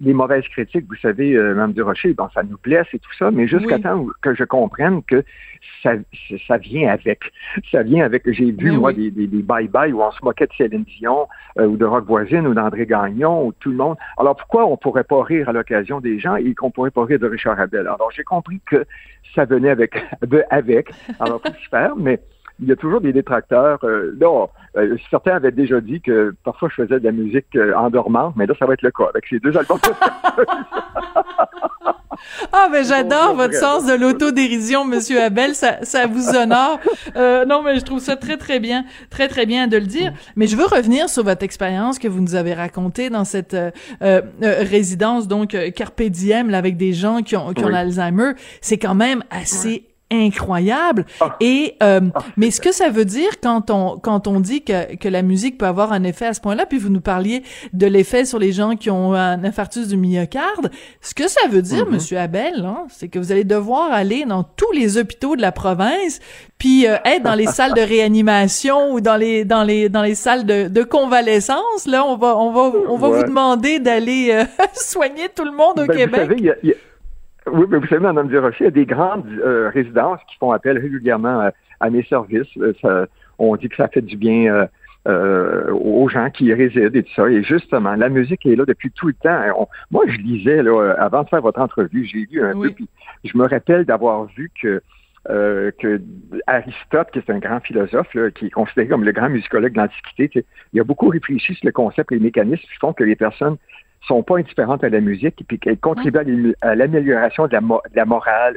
les 0.00 0.12
mauvaises 0.12 0.46
critiques, 0.48 0.86
vous 0.88 0.96
savez, 0.96 1.34
euh, 1.34 1.54
Mme 1.54 1.72
Durocher, 1.72 2.14
bon, 2.14 2.28
ça 2.34 2.42
nous 2.42 2.58
blesse 2.62 2.86
et 2.92 2.98
tout 2.98 3.12
ça, 3.18 3.30
mais 3.30 3.46
jusqu'à 3.46 3.78
temps 3.78 4.06
que 4.22 4.34
je 4.34 4.44
comprenne 4.44 5.02
que 5.04 5.24
ça, 5.82 5.92
ça 6.46 6.56
vient 6.56 6.90
avec. 6.90 7.20
Ça 7.70 7.82
vient 7.82 8.04
avec, 8.04 8.22
j'ai 8.30 8.52
vu, 8.52 8.72
moi, 8.72 8.92
des, 8.92 9.10
des, 9.10 9.26
bye-bye 9.26 9.92
où 9.92 10.02
on 10.02 10.10
se 10.10 10.24
moquait 10.24 10.46
de 10.46 10.52
Céline 10.56 10.84
Dion 10.84 11.26
ou 11.58 11.76
de 11.76 11.84
Rock 11.84 12.06
Voisine 12.06 12.46
ou 12.46 12.54
d'André 12.54 12.86
Gagnon 12.86 13.46
ou 13.46 13.52
tout 13.52 13.70
le 13.70 13.76
monde. 13.76 13.96
Alors, 14.16 14.36
pourquoi 14.36 14.66
on 14.66 14.76
pourrait 14.76 15.04
pas 15.04 15.22
rire 15.22 15.48
à 15.48 15.52
l'occasion 15.52 16.00
des 16.00 16.18
gens 16.18 16.36
et 16.36 16.54
qu'on 16.54 16.70
pourrait 16.70 16.90
pas 16.90 17.04
rire 17.04 17.18
de 17.18 17.26
Richard 17.26 17.60
Abel? 17.60 17.80
Alors, 17.80 18.10
j'ai 18.14 18.22
compris 18.22 18.60
que 18.64 18.86
ça 19.34 19.44
venait 19.44 19.70
avec, 19.70 20.02
avec. 20.50 20.90
Alors, 21.20 21.40
faut 21.40 21.52
faire, 21.70 21.96
mais 21.96 22.20
il 22.60 22.68
y 22.68 22.72
a 22.72 22.76
toujours 22.76 23.00
des 23.00 23.12
détracteurs. 23.12 23.78
Euh, 23.84 24.16
là, 24.18 24.46
euh, 24.76 24.96
certains 25.10 25.36
avaient 25.36 25.52
déjà 25.52 25.80
dit 25.80 26.00
que 26.00 26.34
parfois 26.44 26.68
je 26.68 26.82
faisais 26.82 27.00
de 27.00 27.04
la 27.04 27.12
musique 27.12 27.54
euh, 27.56 27.74
endormante, 27.74 28.34
mais 28.36 28.46
là, 28.46 28.54
ça 28.58 28.66
va 28.66 28.74
être 28.74 28.82
le 28.82 28.90
cas 28.90 29.06
avec 29.10 29.26
ces 29.28 29.38
deux 29.38 29.56
albums. 29.56 29.78
Ah, 32.52 32.68
ben 32.72 32.84
j'adore 32.84 33.36
votre 33.36 33.54
sens 33.54 33.86
de 33.86 33.94
l'autodérision, 33.94 34.84
Monsieur 34.84 35.22
Abel. 35.22 35.54
Ça, 35.54 35.84
ça 35.84 36.06
vous 36.06 36.30
honore. 36.30 36.80
Euh, 37.14 37.44
non, 37.44 37.62
mais 37.62 37.78
je 37.78 37.84
trouve 37.84 38.00
ça 38.00 38.16
très, 38.16 38.36
très 38.36 38.58
bien, 38.58 38.84
très, 39.08 39.28
très 39.28 39.46
bien 39.46 39.68
de 39.68 39.76
le 39.76 39.86
dire. 39.86 40.12
Mais 40.34 40.48
je 40.48 40.56
veux 40.56 40.64
revenir 40.64 41.08
sur 41.08 41.22
votre 41.22 41.44
expérience 41.44 42.00
que 42.00 42.08
vous 42.08 42.20
nous 42.20 42.34
avez 42.34 42.54
racontée 42.54 43.08
dans 43.08 43.24
cette 43.24 43.56
résidence, 44.00 45.28
donc 45.28 45.56
Carpe 45.76 46.02
Diem, 46.02 46.50
là, 46.50 46.58
avec 46.58 46.76
des 46.76 46.92
gens 46.92 47.22
qui 47.22 47.36
ont, 47.36 47.52
qui 47.52 47.64
ont 47.64 47.68
l'Alzheimer. 47.68 48.32
C'est 48.62 48.78
quand 48.78 48.96
même 48.96 49.22
assez 49.30 49.87
incroyable. 50.10 51.04
Ah. 51.20 51.36
Et 51.40 51.76
euh, 51.82 52.00
ah, 52.14 52.20
mais 52.36 52.50
ce 52.50 52.60
que 52.60 52.72
ça 52.72 52.88
veut 52.88 53.04
dire 53.04 53.40
quand 53.42 53.70
on 53.70 53.98
quand 53.98 54.26
on 54.26 54.40
dit 54.40 54.62
que 54.62 54.96
que 54.96 55.08
la 55.08 55.22
musique 55.22 55.58
peut 55.58 55.66
avoir 55.66 55.92
un 55.92 56.04
effet 56.04 56.26
à 56.26 56.34
ce 56.34 56.40
point-là, 56.40 56.66
puis 56.66 56.78
vous 56.78 56.88
nous 56.88 57.00
parliez 57.00 57.42
de 57.72 57.86
l'effet 57.86 58.24
sur 58.24 58.38
les 58.38 58.52
gens 58.52 58.76
qui 58.76 58.90
ont 58.90 59.14
un 59.14 59.44
infarctus 59.44 59.88
du 59.88 59.96
myocarde, 59.96 60.70
ce 61.00 61.14
que 61.14 61.28
ça 61.28 61.48
veut 61.48 61.62
dire, 61.62 61.86
mm-hmm. 61.86 61.92
Monsieur 61.92 62.18
Abel, 62.18 62.64
hein, 62.64 62.86
c'est 62.88 63.08
que 63.08 63.18
vous 63.18 63.32
allez 63.32 63.44
devoir 63.44 63.92
aller 63.92 64.24
dans 64.24 64.44
tous 64.44 64.72
les 64.72 64.98
hôpitaux 64.98 65.36
de 65.36 65.42
la 65.42 65.52
province, 65.52 66.20
puis 66.58 66.86
euh, 66.86 66.96
être 67.04 67.22
dans 67.22 67.34
les 67.34 67.46
salles 67.46 67.74
de 67.74 67.80
réanimation 67.80 68.92
ou 68.92 69.00
dans 69.00 69.16
les 69.16 69.44
dans 69.44 69.64
les 69.64 69.88
dans 69.88 70.02
les 70.02 70.14
salles 70.14 70.46
de, 70.46 70.68
de 70.68 70.82
convalescence. 70.82 71.86
Là, 71.86 72.04
on 72.04 72.16
va 72.16 72.36
on 72.36 72.52
va 72.52 72.78
on 72.88 72.96
va 72.96 73.08
vous 73.08 73.24
demander 73.24 73.78
d'aller 73.78 74.30
euh, 74.32 74.44
soigner 74.74 75.28
tout 75.34 75.44
le 75.44 75.52
monde 75.52 75.80
au 75.80 75.86
ben, 75.86 75.96
Québec. 75.96 76.30
Oui, 77.52 77.66
mais 77.68 77.78
vous 77.78 77.86
savez, 77.86 78.00
Mme 78.00 78.28
Durocher, 78.28 78.56
il 78.60 78.64
y 78.64 78.68
a 78.68 78.70
des 78.70 78.86
grandes 78.86 79.26
euh, 79.28 79.70
résidences 79.72 80.20
qui 80.28 80.36
font 80.38 80.52
appel 80.52 80.78
régulièrement 80.78 81.50
à, 81.80 81.90
mes 81.90 82.02
services. 82.04 82.48
Euh, 82.56 83.06
on 83.38 83.56
dit 83.56 83.68
que 83.68 83.76
ça 83.76 83.88
fait 83.88 84.02
du 84.02 84.16
bien 84.16 84.68
euh, 85.06 85.70
aux 85.72 86.08
gens 86.08 86.30
qui 86.30 86.46
y 86.46 86.54
résident 86.54 86.90
et 86.92 87.02
tout 87.02 87.12
ça. 87.14 87.28
Et 87.28 87.42
justement, 87.42 87.94
la 87.94 88.08
musique 88.08 88.44
est 88.46 88.56
là 88.56 88.64
depuis 88.64 88.90
tout 88.90 89.08
le 89.08 89.14
temps. 89.14 89.68
moi, 89.90 90.04
je 90.06 90.16
lisais, 90.18 90.62
là, 90.62 90.94
avant 90.98 91.22
de 91.22 91.28
faire 91.28 91.42
votre 91.42 91.60
entrevue, 91.60 92.04
j'ai 92.04 92.26
lu 92.30 92.42
un 92.42 92.52
peu, 92.52 92.70
puis 92.70 92.88
je 93.24 93.36
me 93.36 93.46
rappelle 93.46 93.84
d'avoir 93.84 94.26
vu 94.36 94.50
que 94.60 94.82
que 95.26 96.00
Aristote, 96.46 97.10
qui 97.12 97.18
est 97.18 97.30
un 97.30 97.38
grand 97.38 97.60
philosophe, 97.60 98.16
qui 98.34 98.46
est 98.46 98.50
considéré 98.50 98.88
comme 98.88 99.04
le 99.04 99.12
grand 99.12 99.28
musicologue 99.28 99.74
de 99.74 99.78
l'Antiquité, 99.78 100.44
il 100.72 100.80
a 100.80 100.84
beaucoup 100.84 101.08
réfléchi 101.08 101.54
sur 101.54 101.66
le 101.66 101.72
concept, 101.72 102.10
les 102.12 102.18
mécanismes 102.18 102.62
qui 102.62 102.78
font 102.80 102.94
que 102.94 103.04
les 103.04 103.14
personnes 103.14 103.58
sont 104.06 104.22
pas 104.22 104.38
indifférentes 104.38 104.84
à 104.84 104.88
la 104.88 105.00
musique 105.00 105.44
et 105.50 105.58
qu'elles 105.58 105.78
contribuent 105.78 106.54
à 106.60 106.74
l'amélioration 106.74 107.46
de 107.46 107.52
la, 107.52 108.04
morale, 108.04 108.56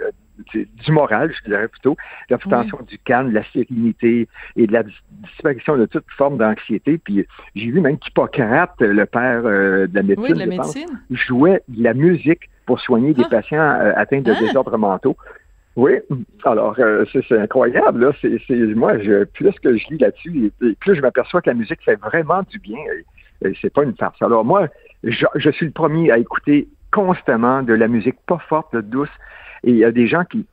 du 0.53 0.91
moral, 0.91 1.33
je 1.33 1.49
dirais 1.49 1.67
plutôt, 1.67 1.97
l'obtention 2.29 2.79
du 2.87 2.97
calme, 2.99 3.29
de 3.29 3.35
la 3.35 3.43
sérénité 3.51 4.27
et 4.55 4.67
de 4.67 4.73
la 4.73 4.83
disparition 5.23 5.77
de 5.77 5.85
toute 5.85 6.05
forme 6.17 6.37
d'anxiété. 6.37 6.97
Puis 6.97 7.25
j'ai 7.55 7.71
vu 7.71 7.81
même 7.81 7.97
qu'Hippocrate, 7.97 8.79
le 8.79 9.05
père 9.05 9.43
de 9.43 9.89
la 9.93 10.03
médecine, 10.03 11.01
jouait 11.09 11.61
de 11.67 11.83
la 11.83 11.93
musique 11.93 12.49
pour 12.65 12.79
soigner 12.79 13.13
des 13.13 13.23
ah. 13.25 13.29
patients 13.29 13.93
atteints 13.95 14.21
de 14.21 14.31
ah. 14.31 14.39
désordres 14.39 14.77
mentaux. 14.77 15.17
Oui, 15.77 15.93
alors 16.43 16.75
c'est 17.11 17.39
incroyable. 17.39 18.05
Là. 18.05 18.11
C'est, 18.21 18.55
moi, 18.75 18.99
je, 18.99 19.23
plus 19.23 19.53
que 19.59 19.77
je 19.77 19.87
lis 19.89 19.97
là-dessus, 19.99 20.51
plus 20.81 20.95
je 20.95 21.01
m'aperçois 21.01 21.41
que 21.41 21.49
la 21.49 21.55
musique 21.55 21.81
fait 21.83 21.95
vraiment 21.95 22.43
du 22.49 22.59
bien. 22.59 22.77
c'est 23.61 23.73
pas 23.73 23.83
une 23.83 23.95
farce. 23.95 24.21
Alors 24.21 24.43
moi, 24.43 24.67
je, 25.03 25.49
suis 25.51 25.65
le 25.65 25.71
premier 25.71 26.11
à 26.11 26.17
écouter 26.17 26.67
constamment 26.91 27.63
de 27.63 27.73
la 27.73 27.87
musique 27.87 28.17
pas 28.27 28.39
forte, 28.49 28.75
douce. 28.75 29.09
Et 29.63 29.71
il 29.71 29.77
y 29.77 29.85
a 29.85 29.91
des 29.91 30.07
gens 30.07 30.23
qui 30.25 30.45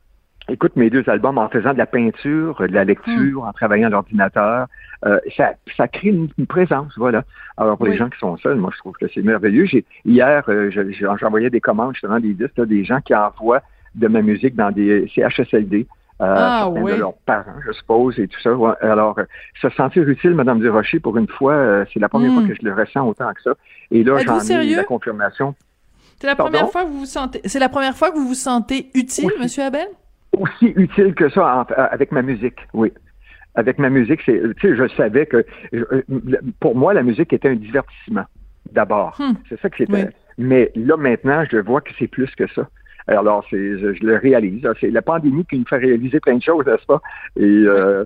écoutent 0.47 0.75
mes 0.75 0.89
deux 0.89 1.07
albums 1.07 1.37
en 1.37 1.49
faisant 1.49 1.73
de 1.73 1.77
la 1.77 1.85
peinture, 1.85 2.59
de 2.59 2.73
la 2.73 2.83
lecture, 2.83 3.43
en 3.43 3.53
travaillant 3.53 3.87
à 3.87 3.91
l'ordinateur. 3.91 4.67
Euh, 5.05 5.19
ça, 5.37 5.53
ça 5.77 5.87
crée 5.87 6.09
une, 6.09 6.29
présence, 6.47 6.93
voilà. 6.97 7.23
Alors 7.57 7.77
pour 7.77 7.85
les 7.85 7.97
gens 7.97 8.09
qui 8.09 8.17
sont 8.19 8.37
seuls, 8.37 8.57
moi 8.57 8.71
je 8.73 8.79
trouve 8.79 8.95
que 8.99 9.07
c'est 9.13 9.21
merveilleux. 9.21 9.65
J'ai, 9.65 9.85
hier, 10.05 10.43
euh, 10.49 10.71
j'envoyais 11.19 11.49
des 11.49 11.61
commandes 11.61 11.93
justement 11.93 12.19
des 12.19 12.33
disques, 12.33 12.61
des 12.65 12.83
gens 12.83 12.99
qui 13.01 13.13
envoient 13.13 13.61
de 13.95 14.07
ma 14.07 14.21
musique 14.21 14.55
dans 14.55 14.71
des 14.71 15.07
CHSLD. 15.13 15.87
Euh, 16.21 16.35
ah, 16.37 16.69
oui. 16.69 16.91
de 16.91 16.97
leurs 16.97 17.13
parents, 17.13 17.55
je 17.65 17.71
suppose, 17.71 18.19
et 18.19 18.27
tout 18.27 18.39
ça. 18.41 18.49
Alors, 18.81 19.17
euh, 19.19 19.23
se 19.61 19.69
sentir 19.69 20.07
utile, 20.07 20.31
Madame 20.31 20.59
Durocher, 20.59 20.99
pour 20.99 21.17
une 21.17 21.29
fois, 21.29 21.53
euh, 21.53 21.85
c'est 21.93 21.99
la 22.01 22.09
première 22.09 22.33
fois 22.33 22.43
hmm. 22.43 22.49
que 22.49 22.55
je 22.55 22.61
le 22.61 22.73
ressens 22.73 23.07
autant 23.07 23.33
que 23.33 23.41
ça. 23.41 23.53
Et 23.91 24.03
là, 24.03 24.17
j'en 24.25 24.39
ai 24.41 24.75
la 24.75 24.83
confirmation. 24.83 25.55
C'est 26.19 26.27
la 26.27 26.35
première 26.35 26.69
fois 26.69 26.83
que 26.83 26.89
vous 26.89 26.99
vous 26.99 27.05
sentez. 27.05 27.39
C'est 27.45 27.59
la 27.59 27.69
première 27.69 27.95
fois 27.95 28.11
que 28.11 28.17
vous 28.17 28.27
vous 28.27 28.33
sentez 28.33 28.89
utile, 28.93 29.31
Monsieur 29.39 29.63
Abel? 29.63 29.87
Aussi 30.37 30.73
utile 30.75 31.15
que 31.15 31.29
ça 31.29 31.61
avec 31.91 32.11
ma 32.11 32.21
musique, 32.21 32.59
oui. 32.73 32.91
Avec 33.55 33.79
ma 33.79 33.89
musique, 33.89 34.19
c'est, 34.25 34.41
tu 34.57 34.69
sais, 34.69 34.75
je 34.75 34.87
savais 34.95 35.25
que 35.25 35.45
pour 36.59 36.75
moi, 36.75 36.93
la 36.93 37.01
musique 37.01 37.31
était 37.33 37.49
un 37.49 37.55
divertissement 37.55 38.25
d'abord. 38.71 39.15
Hmm. 39.19 39.33
C'est 39.47 39.59
ça 39.61 39.69
que 39.69 39.77
c'était. 39.77 40.09
Mais 40.37 40.71
là 40.75 40.97
maintenant, 40.97 41.43
je 41.49 41.57
vois 41.57 41.81
que 41.81 41.91
c'est 41.97 42.07
plus 42.07 42.29
que 42.35 42.47
ça. 42.53 42.67
Alors, 43.17 43.45
c'est, 43.49 43.77
je, 43.77 44.05
le 44.05 44.17
réalise. 44.17 44.67
C'est 44.79 44.91
la 44.91 45.01
pandémie 45.01 45.45
qui 45.45 45.57
nous 45.57 45.65
fait 45.65 45.77
réaliser 45.77 46.19
plein 46.19 46.37
de 46.37 46.43
choses, 46.43 46.65
n'est-ce 46.65 46.85
pas? 46.85 47.01
Et 47.37 47.43
euh, 47.43 48.05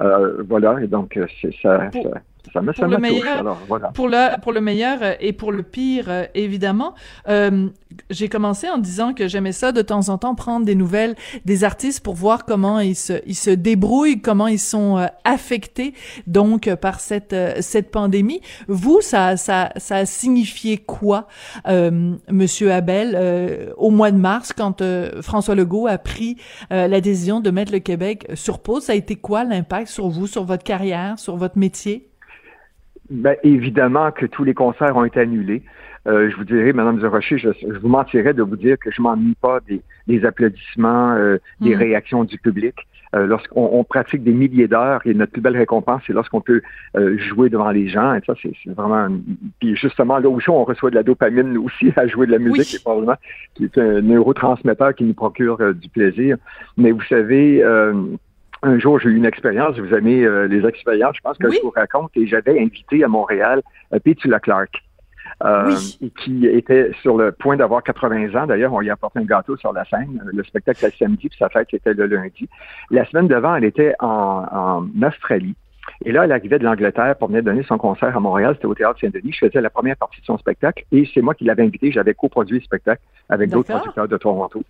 euh, 0.00 0.42
voilà, 0.48 0.80
et 0.82 0.86
donc 0.86 1.18
c'est 1.40 1.54
ça, 1.60 1.90
ça 1.90 2.22
pour, 2.50 2.86
le 2.86 2.98
meilleur, 2.98 3.56
pour, 3.94 4.08
le, 4.08 4.40
pour 4.40 4.52
le 4.52 4.60
meilleur 4.60 4.98
et 5.20 5.32
pour 5.32 5.52
le 5.52 5.62
pire, 5.62 6.06
euh, 6.08 6.24
évidemment. 6.34 6.94
Euh, 7.28 7.68
j'ai 8.10 8.28
commencé 8.28 8.68
en 8.68 8.78
disant 8.78 9.14
que 9.14 9.28
j'aimais 9.28 9.52
ça 9.52 9.70
de 9.72 9.82
temps 9.82 10.08
en 10.08 10.18
temps 10.18 10.34
prendre 10.34 10.66
des 10.66 10.74
nouvelles 10.74 11.14
des 11.44 11.64
artistes 11.64 12.00
pour 12.00 12.14
voir 12.14 12.44
comment 12.44 12.80
ils 12.80 12.96
se, 12.96 13.14
ils 13.26 13.36
se 13.36 13.50
débrouillent, 13.50 14.20
comment 14.20 14.48
ils 14.48 14.58
sont 14.58 14.98
euh, 14.98 15.06
affectés 15.24 15.94
donc 16.26 16.72
par 16.76 17.00
cette, 17.00 17.34
cette 17.60 17.90
pandémie. 17.90 18.40
Vous, 18.66 19.00
ça, 19.00 19.36
ça, 19.36 19.70
ça 19.76 19.96
a 19.96 20.06
signifié 20.06 20.78
quoi, 20.78 21.26
Monsieur 22.30 22.72
Abel, 22.72 23.72
au 23.76 23.90
mois 23.90 24.10
de 24.10 24.16
mars, 24.16 24.52
quand 24.52 24.82
François 25.20 25.54
Legault 25.54 25.86
a 25.86 25.98
pris 25.98 26.36
la 26.70 27.00
décision 27.00 27.40
de 27.40 27.50
mettre 27.50 27.72
le 27.72 27.78
Québec 27.78 28.26
sur 28.34 28.58
pause? 28.58 28.84
Ça 28.84 28.92
a 28.92 28.96
été 28.96 29.16
quoi 29.16 29.44
l'impact 29.44 29.88
sur 29.88 30.08
vous, 30.08 30.26
sur 30.26 30.44
votre 30.44 30.64
carrière, 30.64 31.18
sur 31.18 31.36
votre 31.36 31.58
métier? 31.58 32.11
Ben, 33.10 33.36
évidemment 33.42 34.10
que 34.10 34.26
tous 34.26 34.44
les 34.44 34.54
concerts 34.54 34.96
ont 34.96 35.04
été 35.04 35.20
annulés. 35.20 35.62
Euh, 36.08 36.30
je 36.30 36.36
vous 36.36 36.44
dirais, 36.44 36.72
Madame 36.72 36.98
de 36.98 37.06
Rocher, 37.06 37.38
je, 37.38 37.48
vous 37.78 37.88
mentirais 37.88 38.34
de 38.34 38.42
vous 38.42 38.56
dire 38.56 38.76
que 38.78 38.90
je 38.90 39.00
m'ennuie 39.00 39.36
pas 39.40 39.60
des, 40.08 40.24
applaudissements, 40.24 41.12
euh, 41.12 41.38
des 41.60 41.74
mm. 41.74 41.78
réactions 41.78 42.24
du 42.24 42.38
public. 42.38 42.74
Euh, 43.14 43.26
lorsqu'on 43.26 43.84
pratique 43.84 44.24
des 44.24 44.32
milliers 44.32 44.68
d'heures 44.68 45.02
et 45.04 45.12
notre 45.12 45.32
plus 45.32 45.42
belle 45.42 45.58
récompense, 45.58 46.00
c'est 46.06 46.14
lorsqu'on 46.14 46.40
peut 46.40 46.62
jouer 46.94 47.50
devant 47.50 47.70
les 47.70 47.88
gens. 47.88 48.14
Et 48.14 48.20
ça, 48.26 48.32
c'est 48.42 48.54
vraiment. 48.70 49.06
Puis 49.60 49.76
justement, 49.76 50.18
là 50.18 50.30
où 50.30 50.38
on 50.48 50.64
reçoit 50.64 50.88
de 50.88 50.94
la 50.94 51.02
dopamine 51.02 51.58
aussi 51.58 51.92
à 51.96 52.06
jouer 52.06 52.26
de 52.26 52.32
la 52.32 52.38
musique, 52.38 52.74
et 52.74 52.78
probablement 52.82 53.16
qui 53.54 53.64
est 53.64 53.76
un 53.76 54.00
neurotransmetteur 54.00 54.94
qui 54.94 55.04
nous 55.04 55.12
procure 55.12 55.74
du 55.74 55.90
plaisir. 55.90 56.38
Mais 56.78 56.90
vous 56.90 57.02
savez 57.02 57.62
un 58.62 58.78
jour, 58.78 58.98
j'ai 58.98 59.08
eu 59.08 59.16
une 59.16 59.24
expérience, 59.24 59.78
vous 59.78 59.94
aimez 59.94 60.24
euh, 60.24 60.46
les 60.46 60.66
expériences, 60.66 61.16
je 61.16 61.20
pense 61.20 61.36
que 61.38 61.50
je 61.50 61.60
vous 61.60 61.70
raconte, 61.70 62.10
et 62.16 62.26
j'avais 62.26 62.60
invité 62.60 63.02
à 63.02 63.08
Montréal 63.08 63.62
euh, 63.92 63.98
Petula 63.98 64.38
Clark, 64.38 64.70
euh, 65.44 65.74
qui 66.22 66.46
était 66.46 66.92
sur 67.02 67.16
le 67.16 67.32
point 67.32 67.56
d'avoir 67.56 67.82
80 67.82 68.34
ans. 68.40 68.46
D'ailleurs, 68.46 68.72
on 68.72 68.80
lui 68.80 68.90
a 68.90 68.92
apporté 68.92 69.18
un 69.18 69.24
gâteau 69.24 69.56
sur 69.56 69.72
la 69.72 69.84
scène. 69.84 70.22
Le 70.24 70.44
spectacle 70.44 70.84
était 70.84 70.96
samedi, 70.96 71.28
puis 71.28 71.38
sa 71.38 71.48
fête 71.48 71.74
était 71.74 71.94
le 71.94 72.06
lundi. 72.06 72.48
La 72.90 73.04
semaine 73.06 73.26
devant, 73.26 73.56
elle 73.56 73.64
était 73.64 73.94
en, 73.98 74.46
en 74.50 75.06
Australie. 75.06 75.56
Et 76.04 76.12
là, 76.12 76.24
elle 76.24 76.32
arrivait 76.32 76.60
de 76.60 76.64
l'Angleterre 76.64 77.16
pour 77.16 77.28
venir 77.28 77.42
donner 77.42 77.64
son 77.64 77.78
concert 77.78 78.16
à 78.16 78.20
Montréal. 78.20 78.54
C'était 78.54 78.66
au 78.66 78.74
Théâtre 78.74 79.00
Saint-Denis. 79.00 79.32
Je 79.32 79.46
faisais 79.46 79.60
la 79.60 79.70
première 79.70 79.96
partie 79.96 80.20
de 80.20 80.26
son 80.26 80.38
spectacle 80.38 80.84
et 80.92 81.08
c'est 81.12 81.22
moi 81.22 81.34
qui 81.34 81.44
l'avais 81.44 81.64
invité. 81.64 81.90
J'avais 81.90 82.14
coproduit 82.14 82.58
le 82.58 82.64
spectacle 82.64 83.02
avec 83.28 83.50
d'autres 83.50 83.76
producteurs 83.76 84.06
de 84.08 84.16
Toronto. 84.16 84.62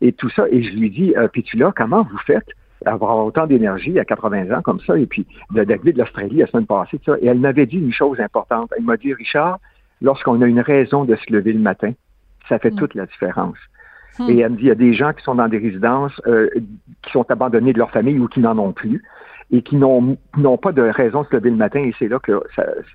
Et 0.00 0.12
tout 0.12 0.30
ça. 0.30 0.46
Et 0.50 0.62
je 0.62 0.76
lui 0.76 0.90
dis, 0.90 1.14
euh, 1.16 1.28
comment 1.74 2.02
vous 2.02 2.18
faites 2.18 2.46
avoir 2.86 3.24
autant 3.24 3.46
d'énergie 3.46 3.98
à 3.98 4.04
80 4.04 4.56
ans 4.56 4.62
comme 4.62 4.80
ça, 4.80 4.98
et 4.98 5.06
puis 5.06 5.26
d'arriver 5.52 5.92
de 5.92 5.98
l'Australie 5.98 6.36
la 6.36 6.46
semaine 6.46 6.66
passée, 6.66 7.00
ça. 7.04 7.16
Et 7.20 7.26
elle 7.26 7.38
m'avait 7.38 7.66
dit 7.66 7.78
une 7.78 7.92
chose 7.92 8.20
importante. 8.20 8.70
Elle 8.76 8.84
m'a 8.84 8.96
dit, 8.96 9.12
Richard, 9.12 9.58
lorsqu'on 10.00 10.40
a 10.42 10.46
une 10.46 10.60
raison 10.60 11.04
de 11.04 11.16
se 11.16 11.32
lever 11.32 11.52
le 11.52 11.60
matin, 11.60 11.92
ça 12.48 12.58
fait 12.58 12.70
hmm. 12.70 12.76
toute 12.76 12.94
la 12.94 13.06
différence. 13.06 13.56
Hmm. 14.18 14.30
Et 14.30 14.38
elle 14.38 14.52
me 14.52 14.56
dit, 14.56 14.62
il 14.64 14.68
y 14.68 14.72
a 14.72 14.76
des 14.76 14.94
gens 14.94 15.12
qui 15.12 15.22
sont 15.22 15.34
dans 15.34 15.48
des 15.48 15.58
résidences, 15.58 16.20
euh, 16.26 16.48
qui 17.02 17.12
sont 17.12 17.30
abandonnés 17.30 17.72
de 17.72 17.78
leur 17.78 17.90
famille 17.90 18.18
ou 18.18 18.28
qui 18.28 18.40
n'en 18.40 18.58
ont 18.58 18.72
plus, 18.72 19.02
et 19.52 19.62
qui 19.62 19.76
n'ont 19.76 20.16
pas 20.62 20.72
de 20.72 20.82
raison 20.82 21.22
de 21.22 21.26
se 21.26 21.34
lever 21.34 21.50
le 21.50 21.56
matin, 21.56 21.80
et 21.80 21.92
c'est 21.98 22.06
là 22.06 22.20
que 22.20 22.40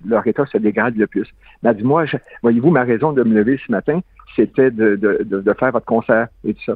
leur 0.05 0.25
état 0.25 0.45
se 0.45 0.57
dégrade 0.57 0.95
le 0.95 1.05
plus. 1.05 1.27
Elle 1.63 1.69
m'a 1.69 1.73
dit, 1.73 1.83
moi, 1.83 2.05
voyez-vous, 2.43 2.71
ma 2.71 2.83
raison 2.83 3.11
de 3.11 3.23
me 3.23 3.33
lever 3.35 3.59
ce 3.65 3.71
matin, 3.71 3.99
c'était 4.35 4.71
de, 4.71 4.95
de, 4.95 5.23
de, 5.23 5.53
faire 5.53 5.71
votre 5.71 5.85
concert 5.85 6.27
et 6.43 6.53
tout 6.53 6.63
ça. 6.65 6.75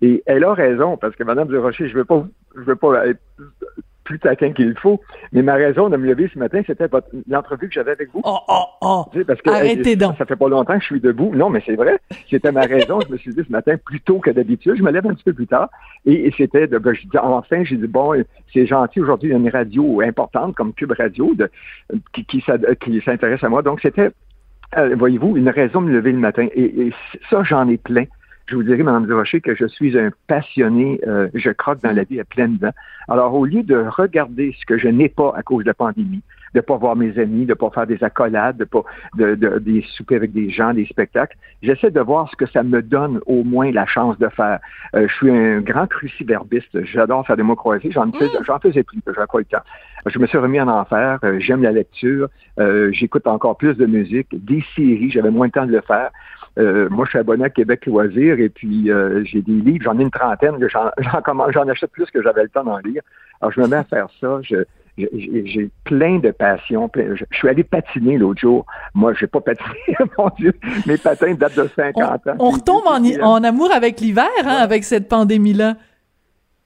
Et 0.00 0.22
elle 0.26 0.44
a 0.44 0.54
raison, 0.54 0.96
parce 0.96 1.16
que 1.16 1.24
Mme 1.24 1.48
Durocher, 1.48 1.88
je 1.88 1.94
ne 1.94 1.98
veux 1.98 2.04
pas 2.04 2.24
je 2.54 2.60
veux 2.62 2.76
pas 2.76 3.06
être 3.06 3.20
plus 4.08 4.18
taquin 4.18 4.52
qu'il 4.52 4.74
faut, 4.78 5.02
mais 5.32 5.42
ma 5.42 5.54
raison 5.54 5.90
de 5.90 5.96
me 5.98 6.06
lever 6.06 6.30
ce 6.32 6.38
matin, 6.38 6.62
c'était 6.66 6.86
l'entrevue 7.28 7.68
que 7.68 7.74
j'avais 7.74 7.90
avec 7.90 8.10
vous. 8.10 8.22
Oh, 8.24 8.38
oh, 8.48 8.64
oh! 8.80 9.04
Parce 9.26 9.42
que, 9.42 9.50
Arrêtez 9.50 9.96
donc! 9.96 10.16
Ça 10.16 10.24
fait 10.24 10.34
pas 10.34 10.48
longtemps 10.48 10.76
que 10.76 10.80
je 10.80 10.86
suis 10.86 11.00
debout. 11.00 11.30
Non, 11.34 11.50
mais 11.50 11.62
c'est 11.66 11.76
vrai. 11.76 11.98
C'était 12.30 12.50
ma 12.50 12.62
raison. 12.62 13.00
je 13.06 13.12
me 13.12 13.18
suis 13.18 13.34
dit 13.34 13.42
ce 13.46 13.52
matin 13.52 13.76
plus 13.76 14.00
tôt 14.00 14.18
que 14.18 14.30
d'habitude. 14.30 14.76
Je 14.78 14.82
me 14.82 14.90
lève 14.90 15.06
un 15.06 15.12
petit 15.12 15.24
peu 15.24 15.34
plus 15.34 15.46
tard. 15.46 15.68
Et, 16.06 16.32
c'était 16.38 16.66
de, 16.66 16.78
ben, 16.78 16.94
je 16.94 17.02
dis, 17.02 17.18
enfin, 17.18 17.64
j'ai 17.64 17.76
dit, 17.76 17.86
bon, 17.86 18.14
c'est 18.50 18.64
gentil. 18.64 19.00
Aujourd'hui, 19.00 19.28
il 19.28 19.32
y 19.32 19.34
a 19.34 19.38
une 19.38 19.50
radio 19.50 20.00
importante 20.00 20.54
comme 20.54 20.72
Cube 20.72 20.92
Radio 20.96 21.34
de, 21.34 21.50
qui, 22.14 22.24
qui, 22.24 22.40
s'intéresse 22.40 23.44
à 23.44 23.48
moi. 23.50 23.60
Donc, 23.60 23.80
c'était, 23.82 24.08
euh, 24.76 24.94
voyez-vous, 24.96 25.36
une 25.36 25.48
raison 25.48 25.80
de 25.80 25.86
me 25.86 25.92
lever 25.92 26.12
le 26.12 26.18
matin. 26.18 26.48
et 26.54 26.92
ça, 27.30 27.42
j'en 27.42 27.68
ai 27.68 27.78
plein 27.78 28.04
je 28.48 28.56
vous 28.56 28.62
dirais, 28.62 28.82
Mme 28.82 29.06
Durocher, 29.06 29.40
que 29.40 29.54
je 29.54 29.66
suis 29.66 29.98
un 29.98 30.10
passionné, 30.26 31.00
euh, 31.06 31.28
je 31.34 31.50
croque 31.50 31.82
dans 31.82 31.92
la 31.92 32.04
vie 32.04 32.18
à 32.18 32.24
pleine 32.24 32.56
dents. 32.56 32.72
Alors, 33.08 33.34
au 33.34 33.44
lieu 33.44 33.62
de 33.62 33.76
regarder 33.76 34.54
ce 34.58 34.64
que 34.64 34.78
je 34.78 34.88
n'ai 34.88 35.08
pas 35.08 35.32
à 35.36 35.42
cause 35.42 35.64
de 35.64 35.68
la 35.68 35.74
pandémie, 35.74 36.22
de 36.54 36.60
pas 36.60 36.76
voir 36.76 36.96
mes 36.96 37.18
amis, 37.18 37.46
de 37.46 37.54
pas 37.54 37.70
faire 37.70 37.86
des 37.86 38.02
accolades, 38.02 38.56
de 38.56 38.64
pas 38.64 38.82
de, 39.16 39.34
de, 39.34 39.58
des 39.58 39.84
souper 39.96 40.16
avec 40.16 40.32
des 40.32 40.50
gens, 40.50 40.74
des 40.74 40.86
spectacles. 40.86 41.36
J'essaie 41.62 41.90
de 41.90 42.00
voir 42.00 42.30
ce 42.30 42.36
que 42.36 42.46
ça 42.46 42.62
me 42.62 42.82
donne 42.82 43.20
au 43.26 43.44
moins 43.44 43.70
la 43.70 43.86
chance 43.86 44.18
de 44.18 44.28
faire. 44.28 44.58
Euh, 44.94 45.06
je 45.08 45.14
suis 45.14 45.30
un 45.30 45.60
grand 45.60 45.86
cruciverbiste. 45.86 46.84
J'adore 46.84 47.26
faire 47.26 47.36
des 47.36 47.42
mots 47.42 47.56
croisés. 47.56 47.90
J'en 47.90 48.10
fais, 48.12 48.26
mm. 48.26 48.44
j'en 48.46 48.58
faisais 48.58 48.82
plus, 48.82 49.00
j'avais 49.06 49.26
pas 49.26 49.38
le 49.38 49.44
temps. 49.44 49.62
Je 50.06 50.18
me 50.18 50.26
suis 50.26 50.38
remis 50.38 50.60
en 50.60 50.68
enfer. 50.68 51.18
Euh, 51.24 51.38
j'aime 51.40 51.62
la 51.62 51.72
lecture. 51.72 52.28
J'écoute 52.90 53.28
encore 53.28 53.56
plus 53.56 53.76
de 53.76 53.86
musique, 53.86 54.26
des 54.32 54.64
séries. 54.74 55.10
J'avais 55.10 55.30
moins 55.30 55.46
de 55.46 55.52
temps 55.52 55.66
de 55.66 55.70
le 55.70 55.80
faire. 55.80 56.10
Euh, 56.58 56.88
moi, 56.90 57.04
je 57.04 57.10
suis 57.10 57.18
abonné 57.18 57.44
à 57.44 57.50
Québec 57.50 57.86
Loisirs 57.86 58.40
et 58.40 58.48
puis 58.48 58.90
euh, 58.90 59.22
j'ai 59.24 59.42
des 59.42 59.52
livres, 59.52 59.84
j'en 59.84 59.98
ai 59.98 60.02
une 60.02 60.10
trentaine, 60.10 60.56
j'en 60.68 61.68
achète 61.68 61.92
plus 61.92 62.10
que 62.10 62.22
j'avais 62.22 62.42
le 62.42 62.48
temps 62.48 62.64
d'en 62.64 62.78
lire. 62.78 63.02
Alors, 63.40 63.52
je 63.52 63.60
me 63.60 63.68
mets 63.68 63.76
à 63.76 63.84
faire 63.84 64.08
ça. 64.20 64.40
J'ai 64.98 65.70
plein 65.84 66.18
de 66.18 66.30
passions. 66.30 66.90
je, 66.94 67.24
suis 67.32 67.48
allé 67.48 67.64
patiner 67.64 68.18
l'autre 68.18 68.40
jour. 68.40 68.66
Moi, 68.94 69.14
je 69.14 69.24
n'ai 69.24 69.28
pas 69.28 69.40
patiné, 69.40 69.96
mon 70.18 70.30
Dieu. 70.38 70.52
Mes 70.86 70.96
patins 70.96 71.34
datent 71.34 71.56
de 71.56 71.68
50 71.74 72.26
ans. 72.26 72.34
On 72.38 72.50
retombe 72.50 72.84
en, 72.86 73.44
amour 73.44 73.70
avec 73.72 74.00
l'hiver, 74.00 74.28
hein, 74.44 74.58
avec 74.60 74.84
cette 74.84 75.08
pandémie-là. 75.08 75.76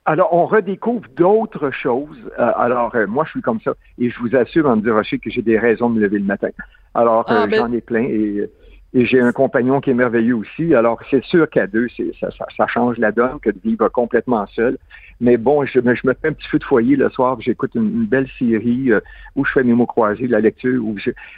Alors, 0.05 0.33
on 0.33 0.47
redécouvre 0.47 1.09
d'autres 1.17 1.71
choses. 1.71 2.19
Euh, 2.39 2.51
alors, 2.57 2.93
moi, 3.07 3.25
je 3.25 3.31
suis 3.31 3.43
comme 3.43 3.61
ça. 3.61 3.75
Et 3.99 4.11
je 4.11 4.19
vous 4.19 4.35
assure, 4.35 4.67
Andy 4.67 4.91
Rocher, 4.91 5.19
que 5.19 5.31
j'ai 5.31 5.43
des 5.43 5.59
raisons 5.59 5.91
de 5.91 5.97
me 5.97 6.01
lever 6.01 6.19
le 6.19 6.25
matin. 6.25 6.49
Alors, 6.95 7.25
ah, 7.29 7.47
ben 7.47 7.59
j'en 7.59 7.73
ai 7.73 7.81
plein. 7.81 8.03
Et 8.03 8.51
et 8.95 9.07
j'ai 9.07 9.21
un 9.21 9.33
compagnon 9.33 9.81
qui 9.81 9.91
est 9.91 9.95
merveilleux 9.95 10.37
aussi. 10.37 10.75
Alors, 10.75 11.01
c'est 11.11 11.25
sûr 11.25 11.49
qu'à 11.49 11.67
deux, 11.67 11.89
ça, 12.21 12.29
ça, 12.57 12.67
change 12.67 12.99
la 12.99 13.11
donne 13.11 13.41
que 13.41 13.49
de 13.49 13.59
vivre 13.65 13.89
complètement 13.89 14.47
seul. 14.49 14.77
Mais 15.23 15.37
bon, 15.37 15.65
je, 15.65 15.79
me 15.79 15.95
fais 15.95 16.29
un 16.29 16.33
petit 16.33 16.49
feu 16.49 16.59
de 16.59 16.65
foyer 16.65 16.97
le 16.97 17.09
soir, 17.09 17.41
j'écoute 17.41 17.71
une, 17.77 18.07
belle 18.07 18.27
série 18.41 18.91
euh, 18.91 18.99
où 19.37 19.45
je 19.45 19.53
fais 19.53 19.63
mes 19.63 19.73
mots 19.73 19.87
croisés, 19.87 20.27
de 20.27 20.33
la 20.33 20.41
lecture, 20.41 20.85
où 20.85 20.97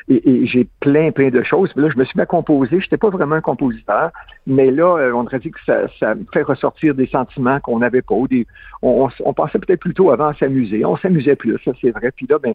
et, 0.09 0.47
j'ai 0.47 0.67
plein, 0.81 1.13
plein 1.13 1.29
de 1.29 1.43
choses. 1.43 1.71
là, 1.77 1.91
je 1.91 1.99
me 1.99 2.05
suis 2.05 2.17
mis 2.17 2.23
à 2.23 2.27
composer. 2.27 2.81
Je 2.81 2.87
n'étais 2.87 2.97
pas 2.97 3.11
vraiment 3.11 3.35
un 3.37 3.43
compositeur, 3.43 4.11
mais 4.47 4.71
là, 4.71 4.97
euh, 4.97 5.13
on 5.13 5.25
aurait 5.25 5.39
dit 5.39 5.51
que 5.51 5.61
ça, 5.67 5.83
ça 6.01 6.15
me 6.15 6.25
fait 6.33 6.43
ressortir 6.43 6.95
des 6.95 7.07
sentiments 7.07 7.61
qu'on 7.61 7.81
n'avait 7.81 8.01
pas. 8.01 8.15
des, 8.31 8.47
on, 8.81 9.35
pensait 9.35 9.59
peut-être 9.59 9.81
plutôt 9.81 10.11
avant 10.11 10.29
à 10.29 10.35
s'amuser. 10.35 10.85
On 10.87 10.97
s'amusait 10.97 11.37
plus, 11.37 11.59
ça 11.63 11.73
c'est 11.81 11.91
vrai. 11.91 12.11
Puis 12.11 12.27
là, 12.29 12.39
ben, 12.39 12.55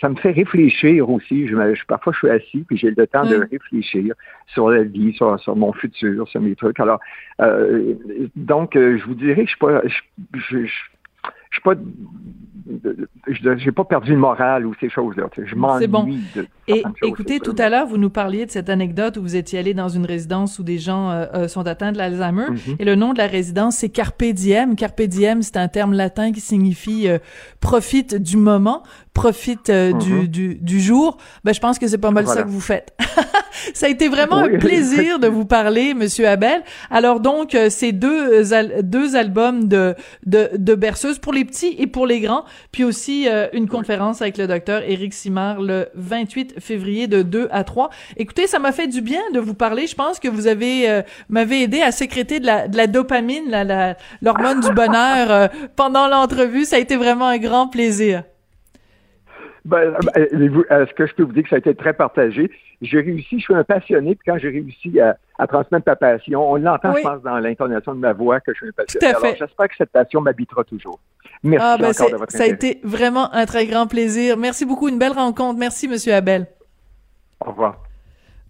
ça 0.00 0.08
me 0.08 0.16
fait 0.16 0.32
réfléchir 0.32 1.08
aussi. 1.08 1.46
Je, 1.46 1.84
parfois, 1.86 2.12
je 2.12 2.18
suis 2.18 2.30
assis, 2.30 2.64
puis 2.66 2.76
j'ai 2.76 2.90
le 2.90 3.06
temps 3.06 3.24
de 3.24 3.46
réfléchir 3.50 4.14
sur 4.46 4.70
la 4.70 4.82
vie, 4.82 5.12
sur, 5.14 5.56
mon 5.56 5.72
futur, 5.72 6.28
sur 6.28 6.40
mes 6.40 6.54
trucs. 6.54 6.78
Alors, 6.80 7.00
euh, 7.40 7.94
donc, 8.36 8.76
euh, 8.76 8.98
je 8.98 9.04
vous 9.04 9.14
dirais 9.14 9.44
que 9.44 9.50
je 9.50 9.56
suis 9.56 9.58
pas, 9.58 9.82
je, 9.84 10.43
je, 10.50 10.66
suis 10.66 11.62
pas 11.62 11.74
j'ai 13.28 13.72
pas 13.72 13.84
perdu 13.84 14.12
le 14.12 14.18
moral 14.18 14.66
ou 14.66 14.74
ces 14.80 14.88
choses-là. 14.88 15.28
Je 15.36 15.54
m'ennuie 15.54 15.86
bon. 15.86 16.04
de 16.34 16.46
Et 16.66 16.82
écoutez, 17.02 17.40
tout 17.40 17.54
à 17.58 17.68
l'heure, 17.68 17.86
vous 17.86 17.98
nous 17.98 18.10
parliez 18.10 18.46
de 18.46 18.50
cette 18.50 18.70
anecdote 18.70 19.16
où 19.16 19.22
vous 19.22 19.36
étiez 19.36 19.58
allé 19.58 19.74
dans 19.74 19.88
une 19.88 20.06
résidence 20.06 20.58
où 20.58 20.62
des 20.62 20.78
gens 20.78 21.10
euh, 21.10 21.26
euh, 21.34 21.48
sont 21.48 21.66
atteints 21.66 21.92
de 21.92 21.98
l'Alzheimer. 21.98 22.46
Mm-hmm. 22.50 22.76
Et 22.78 22.84
le 22.84 22.94
nom 22.94 23.12
de 23.12 23.18
la 23.18 23.26
résidence, 23.26 23.76
c'est 23.76 23.90
Carpe 23.90 24.24
Diem. 24.24 24.76
Carpe 24.76 25.02
Diem, 25.02 25.42
c'est 25.42 25.56
un 25.56 25.68
terme 25.68 25.92
latin 25.92 26.32
qui 26.32 26.40
signifie 26.40 27.08
euh, 27.08 27.18
profite 27.60 28.14
du 28.14 28.36
moment 28.36 28.82
profite 29.14 29.70
euh, 29.70 29.92
du, 29.92 30.12
mm-hmm. 30.12 30.26
du, 30.26 30.54
du, 30.56 30.80
jour, 30.80 31.16
ben, 31.44 31.54
je 31.54 31.60
pense 31.60 31.78
que 31.78 31.86
c'est 31.86 31.98
pas 31.98 32.10
mal 32.10 32.26
ça 32.26 32.42
que 32.42 32.48
vous 32.48 32.60
faites. 32.60 32.92
ça 33.74 33.86
a 33.86 33.88
été 33.88 34.08
vraiment 34.08 34.38
un 34.38 34.58
plaisir 34.58 35.20
de 35.20 35.28
vous 35.28 35.44
parler, 35.46 35.94
Monsieur 35.94 36.28
Abel. 36.28 36.62
Alors 36.90 37.20
donc, 37.20 37.54
euh, 37.54 37.70
ces 37.70 37.92
deux, 37.92 38.42
deux 38.82 39.16
albums 39.16 39.68
de, 39.68 39.94
de, 40.26 40.50
de 40.58 40.74
berceuse 40.74 41.20
pour 41.20 41.32
les 41.32 41.44
petits 41.44 41.76
et 41.78 41.86
pour 41.86 42.06
les 42.06 42.20
grands, 42.20 42.44
puis 42.72 42.82
aussi 42.82 43.28
euh, 43.28 43.46
une 43.52 43.68
conférence 43.68 44.20
avec 44.20 44.36
le 44.36 44.48
docteur 44.48 44.82
Éric 44.82 45.14
Simard 45.14 45.62
le 45.62 45.86
28 45.94 46.60
février 46.60 47.06
de 47.06 47.22
2 47.22 47.48
à 47.52 47.62
3. 47.62 47.90
Écoutez, 48.16 48.48
ça 48.48 48.58
m'a 48.58 48.72
fait 48.72 48.88
du 48.88 49.00
bien 49.00 49.22
de 49.32 49.38
vous 49.38 49.54
parler. 49.54 49.86
Je 49.86 49.94
pense 49.94 50.18
que 50.18 50.28
vous 50.28 50.48
avez 50.48 51.02
m'avez 51.28 51.62
aidé 51.62 51.82
à 51.82 51.92
sécréter 51.92 52.40
de 52.40 52.46
la, 52.46 52.66
de 52.66 52.76
la 52.76 52.88
dopamine, 52.88 53.44
la, 53.48 53.96
l'hormone 54.22 54.60
du 54.60 54.72
bonheur 54.72 55.50
pendant 55.76 56.08
l'entrevue. 56.08 56.64
Ça 56.64 56.76
a 56.76 56.78
été 56.80 56.96
vraiment 56.96 57.28
un 57.28 57.38
grand 57.38 57.68
plaisir. 57.68 58.24
Ben, 59.64 59.96
ben 60.14 60.26
est-ce 60.70 60.92
que 60.92 61.06
je 61.06 61.14
peux 61.14 61.22
vous 61.22 61.32
dire 61.32 61.44
que 61.44 61.48
ça 61.48 61.56
a 61.56 61.58
été 61.58 61.74
très 61.74 61.94
partagé? 61.94 62.50
J'ai 62.82 63.00
réussi, 63.00 63.38
je 63.38 63.44
suis 63.44 63.54
un 63.54 63.64
passionné, 63.64 64.14
puis 64.14 64.30
quand 64.30 64.38
j'ai 64.38 64.50
réussi 64.50 65.00
à, 65.00 65.46
transmettre 65.46 65.86
ta 65.86 65.96
passion, 65.96 66.50
on 66.50 66.56
l'entend, 66.56 66.94
je 66.94 67.02
pense, 67.02 67.22
dans 67.22 67.38
l'intonation 67.38 67.94
de 67.94 68.00
ma 68.00 68.12
voix 68.12 68.40
que 68.40 68.52
je 68.52 68.58
suis 68.58 68.68
un 68.68 68.72
passionné. 68.72 69.12
Tout 69.12 69.16
à 69.16 69.20
fait. 69.20 69.36
j'espère 69.38 69.68
que 69.68 69.76
cette 69.76 69.90
passion 69.90 70.20
m'habitera 70.20 70.64
toujours. 70.64 71.00
Merci 71.42 71.66
ah, 71.66 71.76
ben 71.78 71.90
encore 71.90 72.10
de 72.10 72.16
votre 72.16 72.32
Ça 72.32 72.44
a 72.44 72.46
été 72.46 72.80
vraiment 72.84 73.32
un 73.32 73.46
très 73.46 73.66
grand 73.66 73.86
plaisir. 73.86 74.36
Merci 74.36 74.64
beaucoup, 74.66 74.88
une 74.88 74.98
belle 74.98 75.12
rencontre. 75.12 75.58
Merci, 75.58 75.88
Monsieur 75.88 76.14
Abel. 76.14 76.46
Au 77.40 77.50
revoir. 77.50 77.82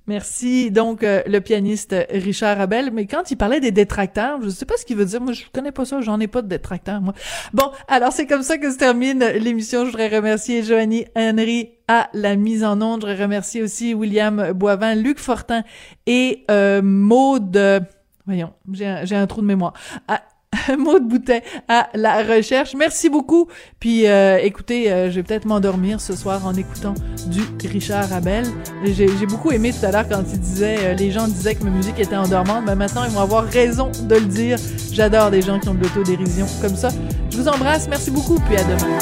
Merci. 0.06 0.70
Donc, 0.70 1.02
euh, 1.02 1.23
le 1.26 1.40
pianiste 1.40 1.94
Richard 2.11 2.61
Abel. 2.61 2.90
Mais 2.92 3.06
quand 3.06 3.30
il 3.30 3.37
parlait 3.37 3.61
des 3.61 3.70
détracteurs, 3.70 4.40
je 4.42 4.50
sais 4.50 4.66
pas 4.66 4.76
ce 4.76 4.84
qu'il 4.84 4.96
veut 4.96 5.06
dire. 5.06 5.20
Moi, 5.20 5.32
je 5.32 5.44
connais 5.52 5.73
pas 5.73 5.84
ça. 5.84 6.00
J'en 6.00 6.20
ai 6.20 6.26
pas 6.26 6.42
de 6.42 6.49
détracteurs, 6.49 7.00
moi. 7.00 7.14
Bon, 7.52 7.70
alors 7.88 8.12
c'est 8.12 8.26
comme 8.26 8.42
ça 8.42 8.58
que 8.58 8.70
se 8.70 8.76
termine 8.76 9.25
l'émission. 9.25 9.84
Je 9.87 9.90
voudrais 9.90 10.14
remercier 10.14 10.62
Joanie 10.62 11.06
Henry 11.16 11.70
à 11.88 12.11
la 12.12 12.37
mise 12.37 12.64
en 12.64 12.80
onde. 12.82 13.02
Je 13.02 13.06
voudrais 13.06 13.23
remercier 13.23 13.62
aussi 13.62 13.94
William 13.94 14.52
Boivin, 14.52 14.94
Luc 14.94 15.18
Fortin 15.18 15.62
et 16.06 16.44
euh, 16.50 16.82
Maude... 16.82 17.87
Voyons, 18.26 18.54
j'ai 18.73 18.87
un, 18.87 19.04
un, 19.11 19.26
trou 19.26 19.42
de 19.42 19.46
mémoire. 19.46 19.75
Ah, 20.08 20.23
mot 20.78 20.99
de 20.99 21.09
bouteille 21.09 21.42
à 21.68 21.88
la 21.94 22.23
recherche. 22.23 22.75
Merci 22.75 23.09
beaucoup. 23.09 23.49
Puis 23.80 24.06
euh, 24.06 24.38
écoutez, 24.42 24.90
euh, 24.90 25.11
je 25.11 25.16
vais 25.16 25.23
peut-être 25.23 25.44
m'endormir 25.44 26.00
ce 26.00 26.14
soir 26.14 26.47
en 26.47 26.54
écoutant 26.54 26.94
du 27.26 27.42
Richard 27.66 28.12
Abel. 28.12 28.44
J'ai 28.85 29.26
beaucoup 29.26 29.50
aimé 29.50 29.73
tout 29.73 29.85
à 29.85 29.90
l'heure 29.90 30.09
quand 30.09 30.23
il 30.33 30.40
disait, 30.40 30.76
euh, 30.80 30.94
les 30.94 31.11
gens 31.11 31.26
disaient 31.26 31.54
que 31.54 31.64
ma 31.64 31.71
musique 31.71 31.99
était 31.99 32.16
endormante. 32.16 32.64
Mais 32.66 32.76
maintenant, 32.76 33.04
ils 33.04 33.11
vont 33.11 33.21
avoir 33.21 33.44
raison 33.44 33.90
de 34.02 34.14
le 34.14 34.26
dire. 34.26 34.59
J'adore 34.92 35.30
des 35.30 35.42
gens 35.42 35.59
qui 35.59 35.68
ont 35.68 35.75
de 35.75 35.83
l'autodérision 35.83 36.47
comme 36.61 36.76
ça. 36.76 36.88
Je 37.30 37.37
vous 37.37 37.49
embrasse. 37.49 37.88
Merci 37.88 38.11
beaucoup. 38.11 38.38
Puis 38.40 38.56
à 38.56 38.64
demain. 38.64 38.99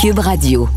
Cube 0.00 0.18
Radio. 0.18 0.68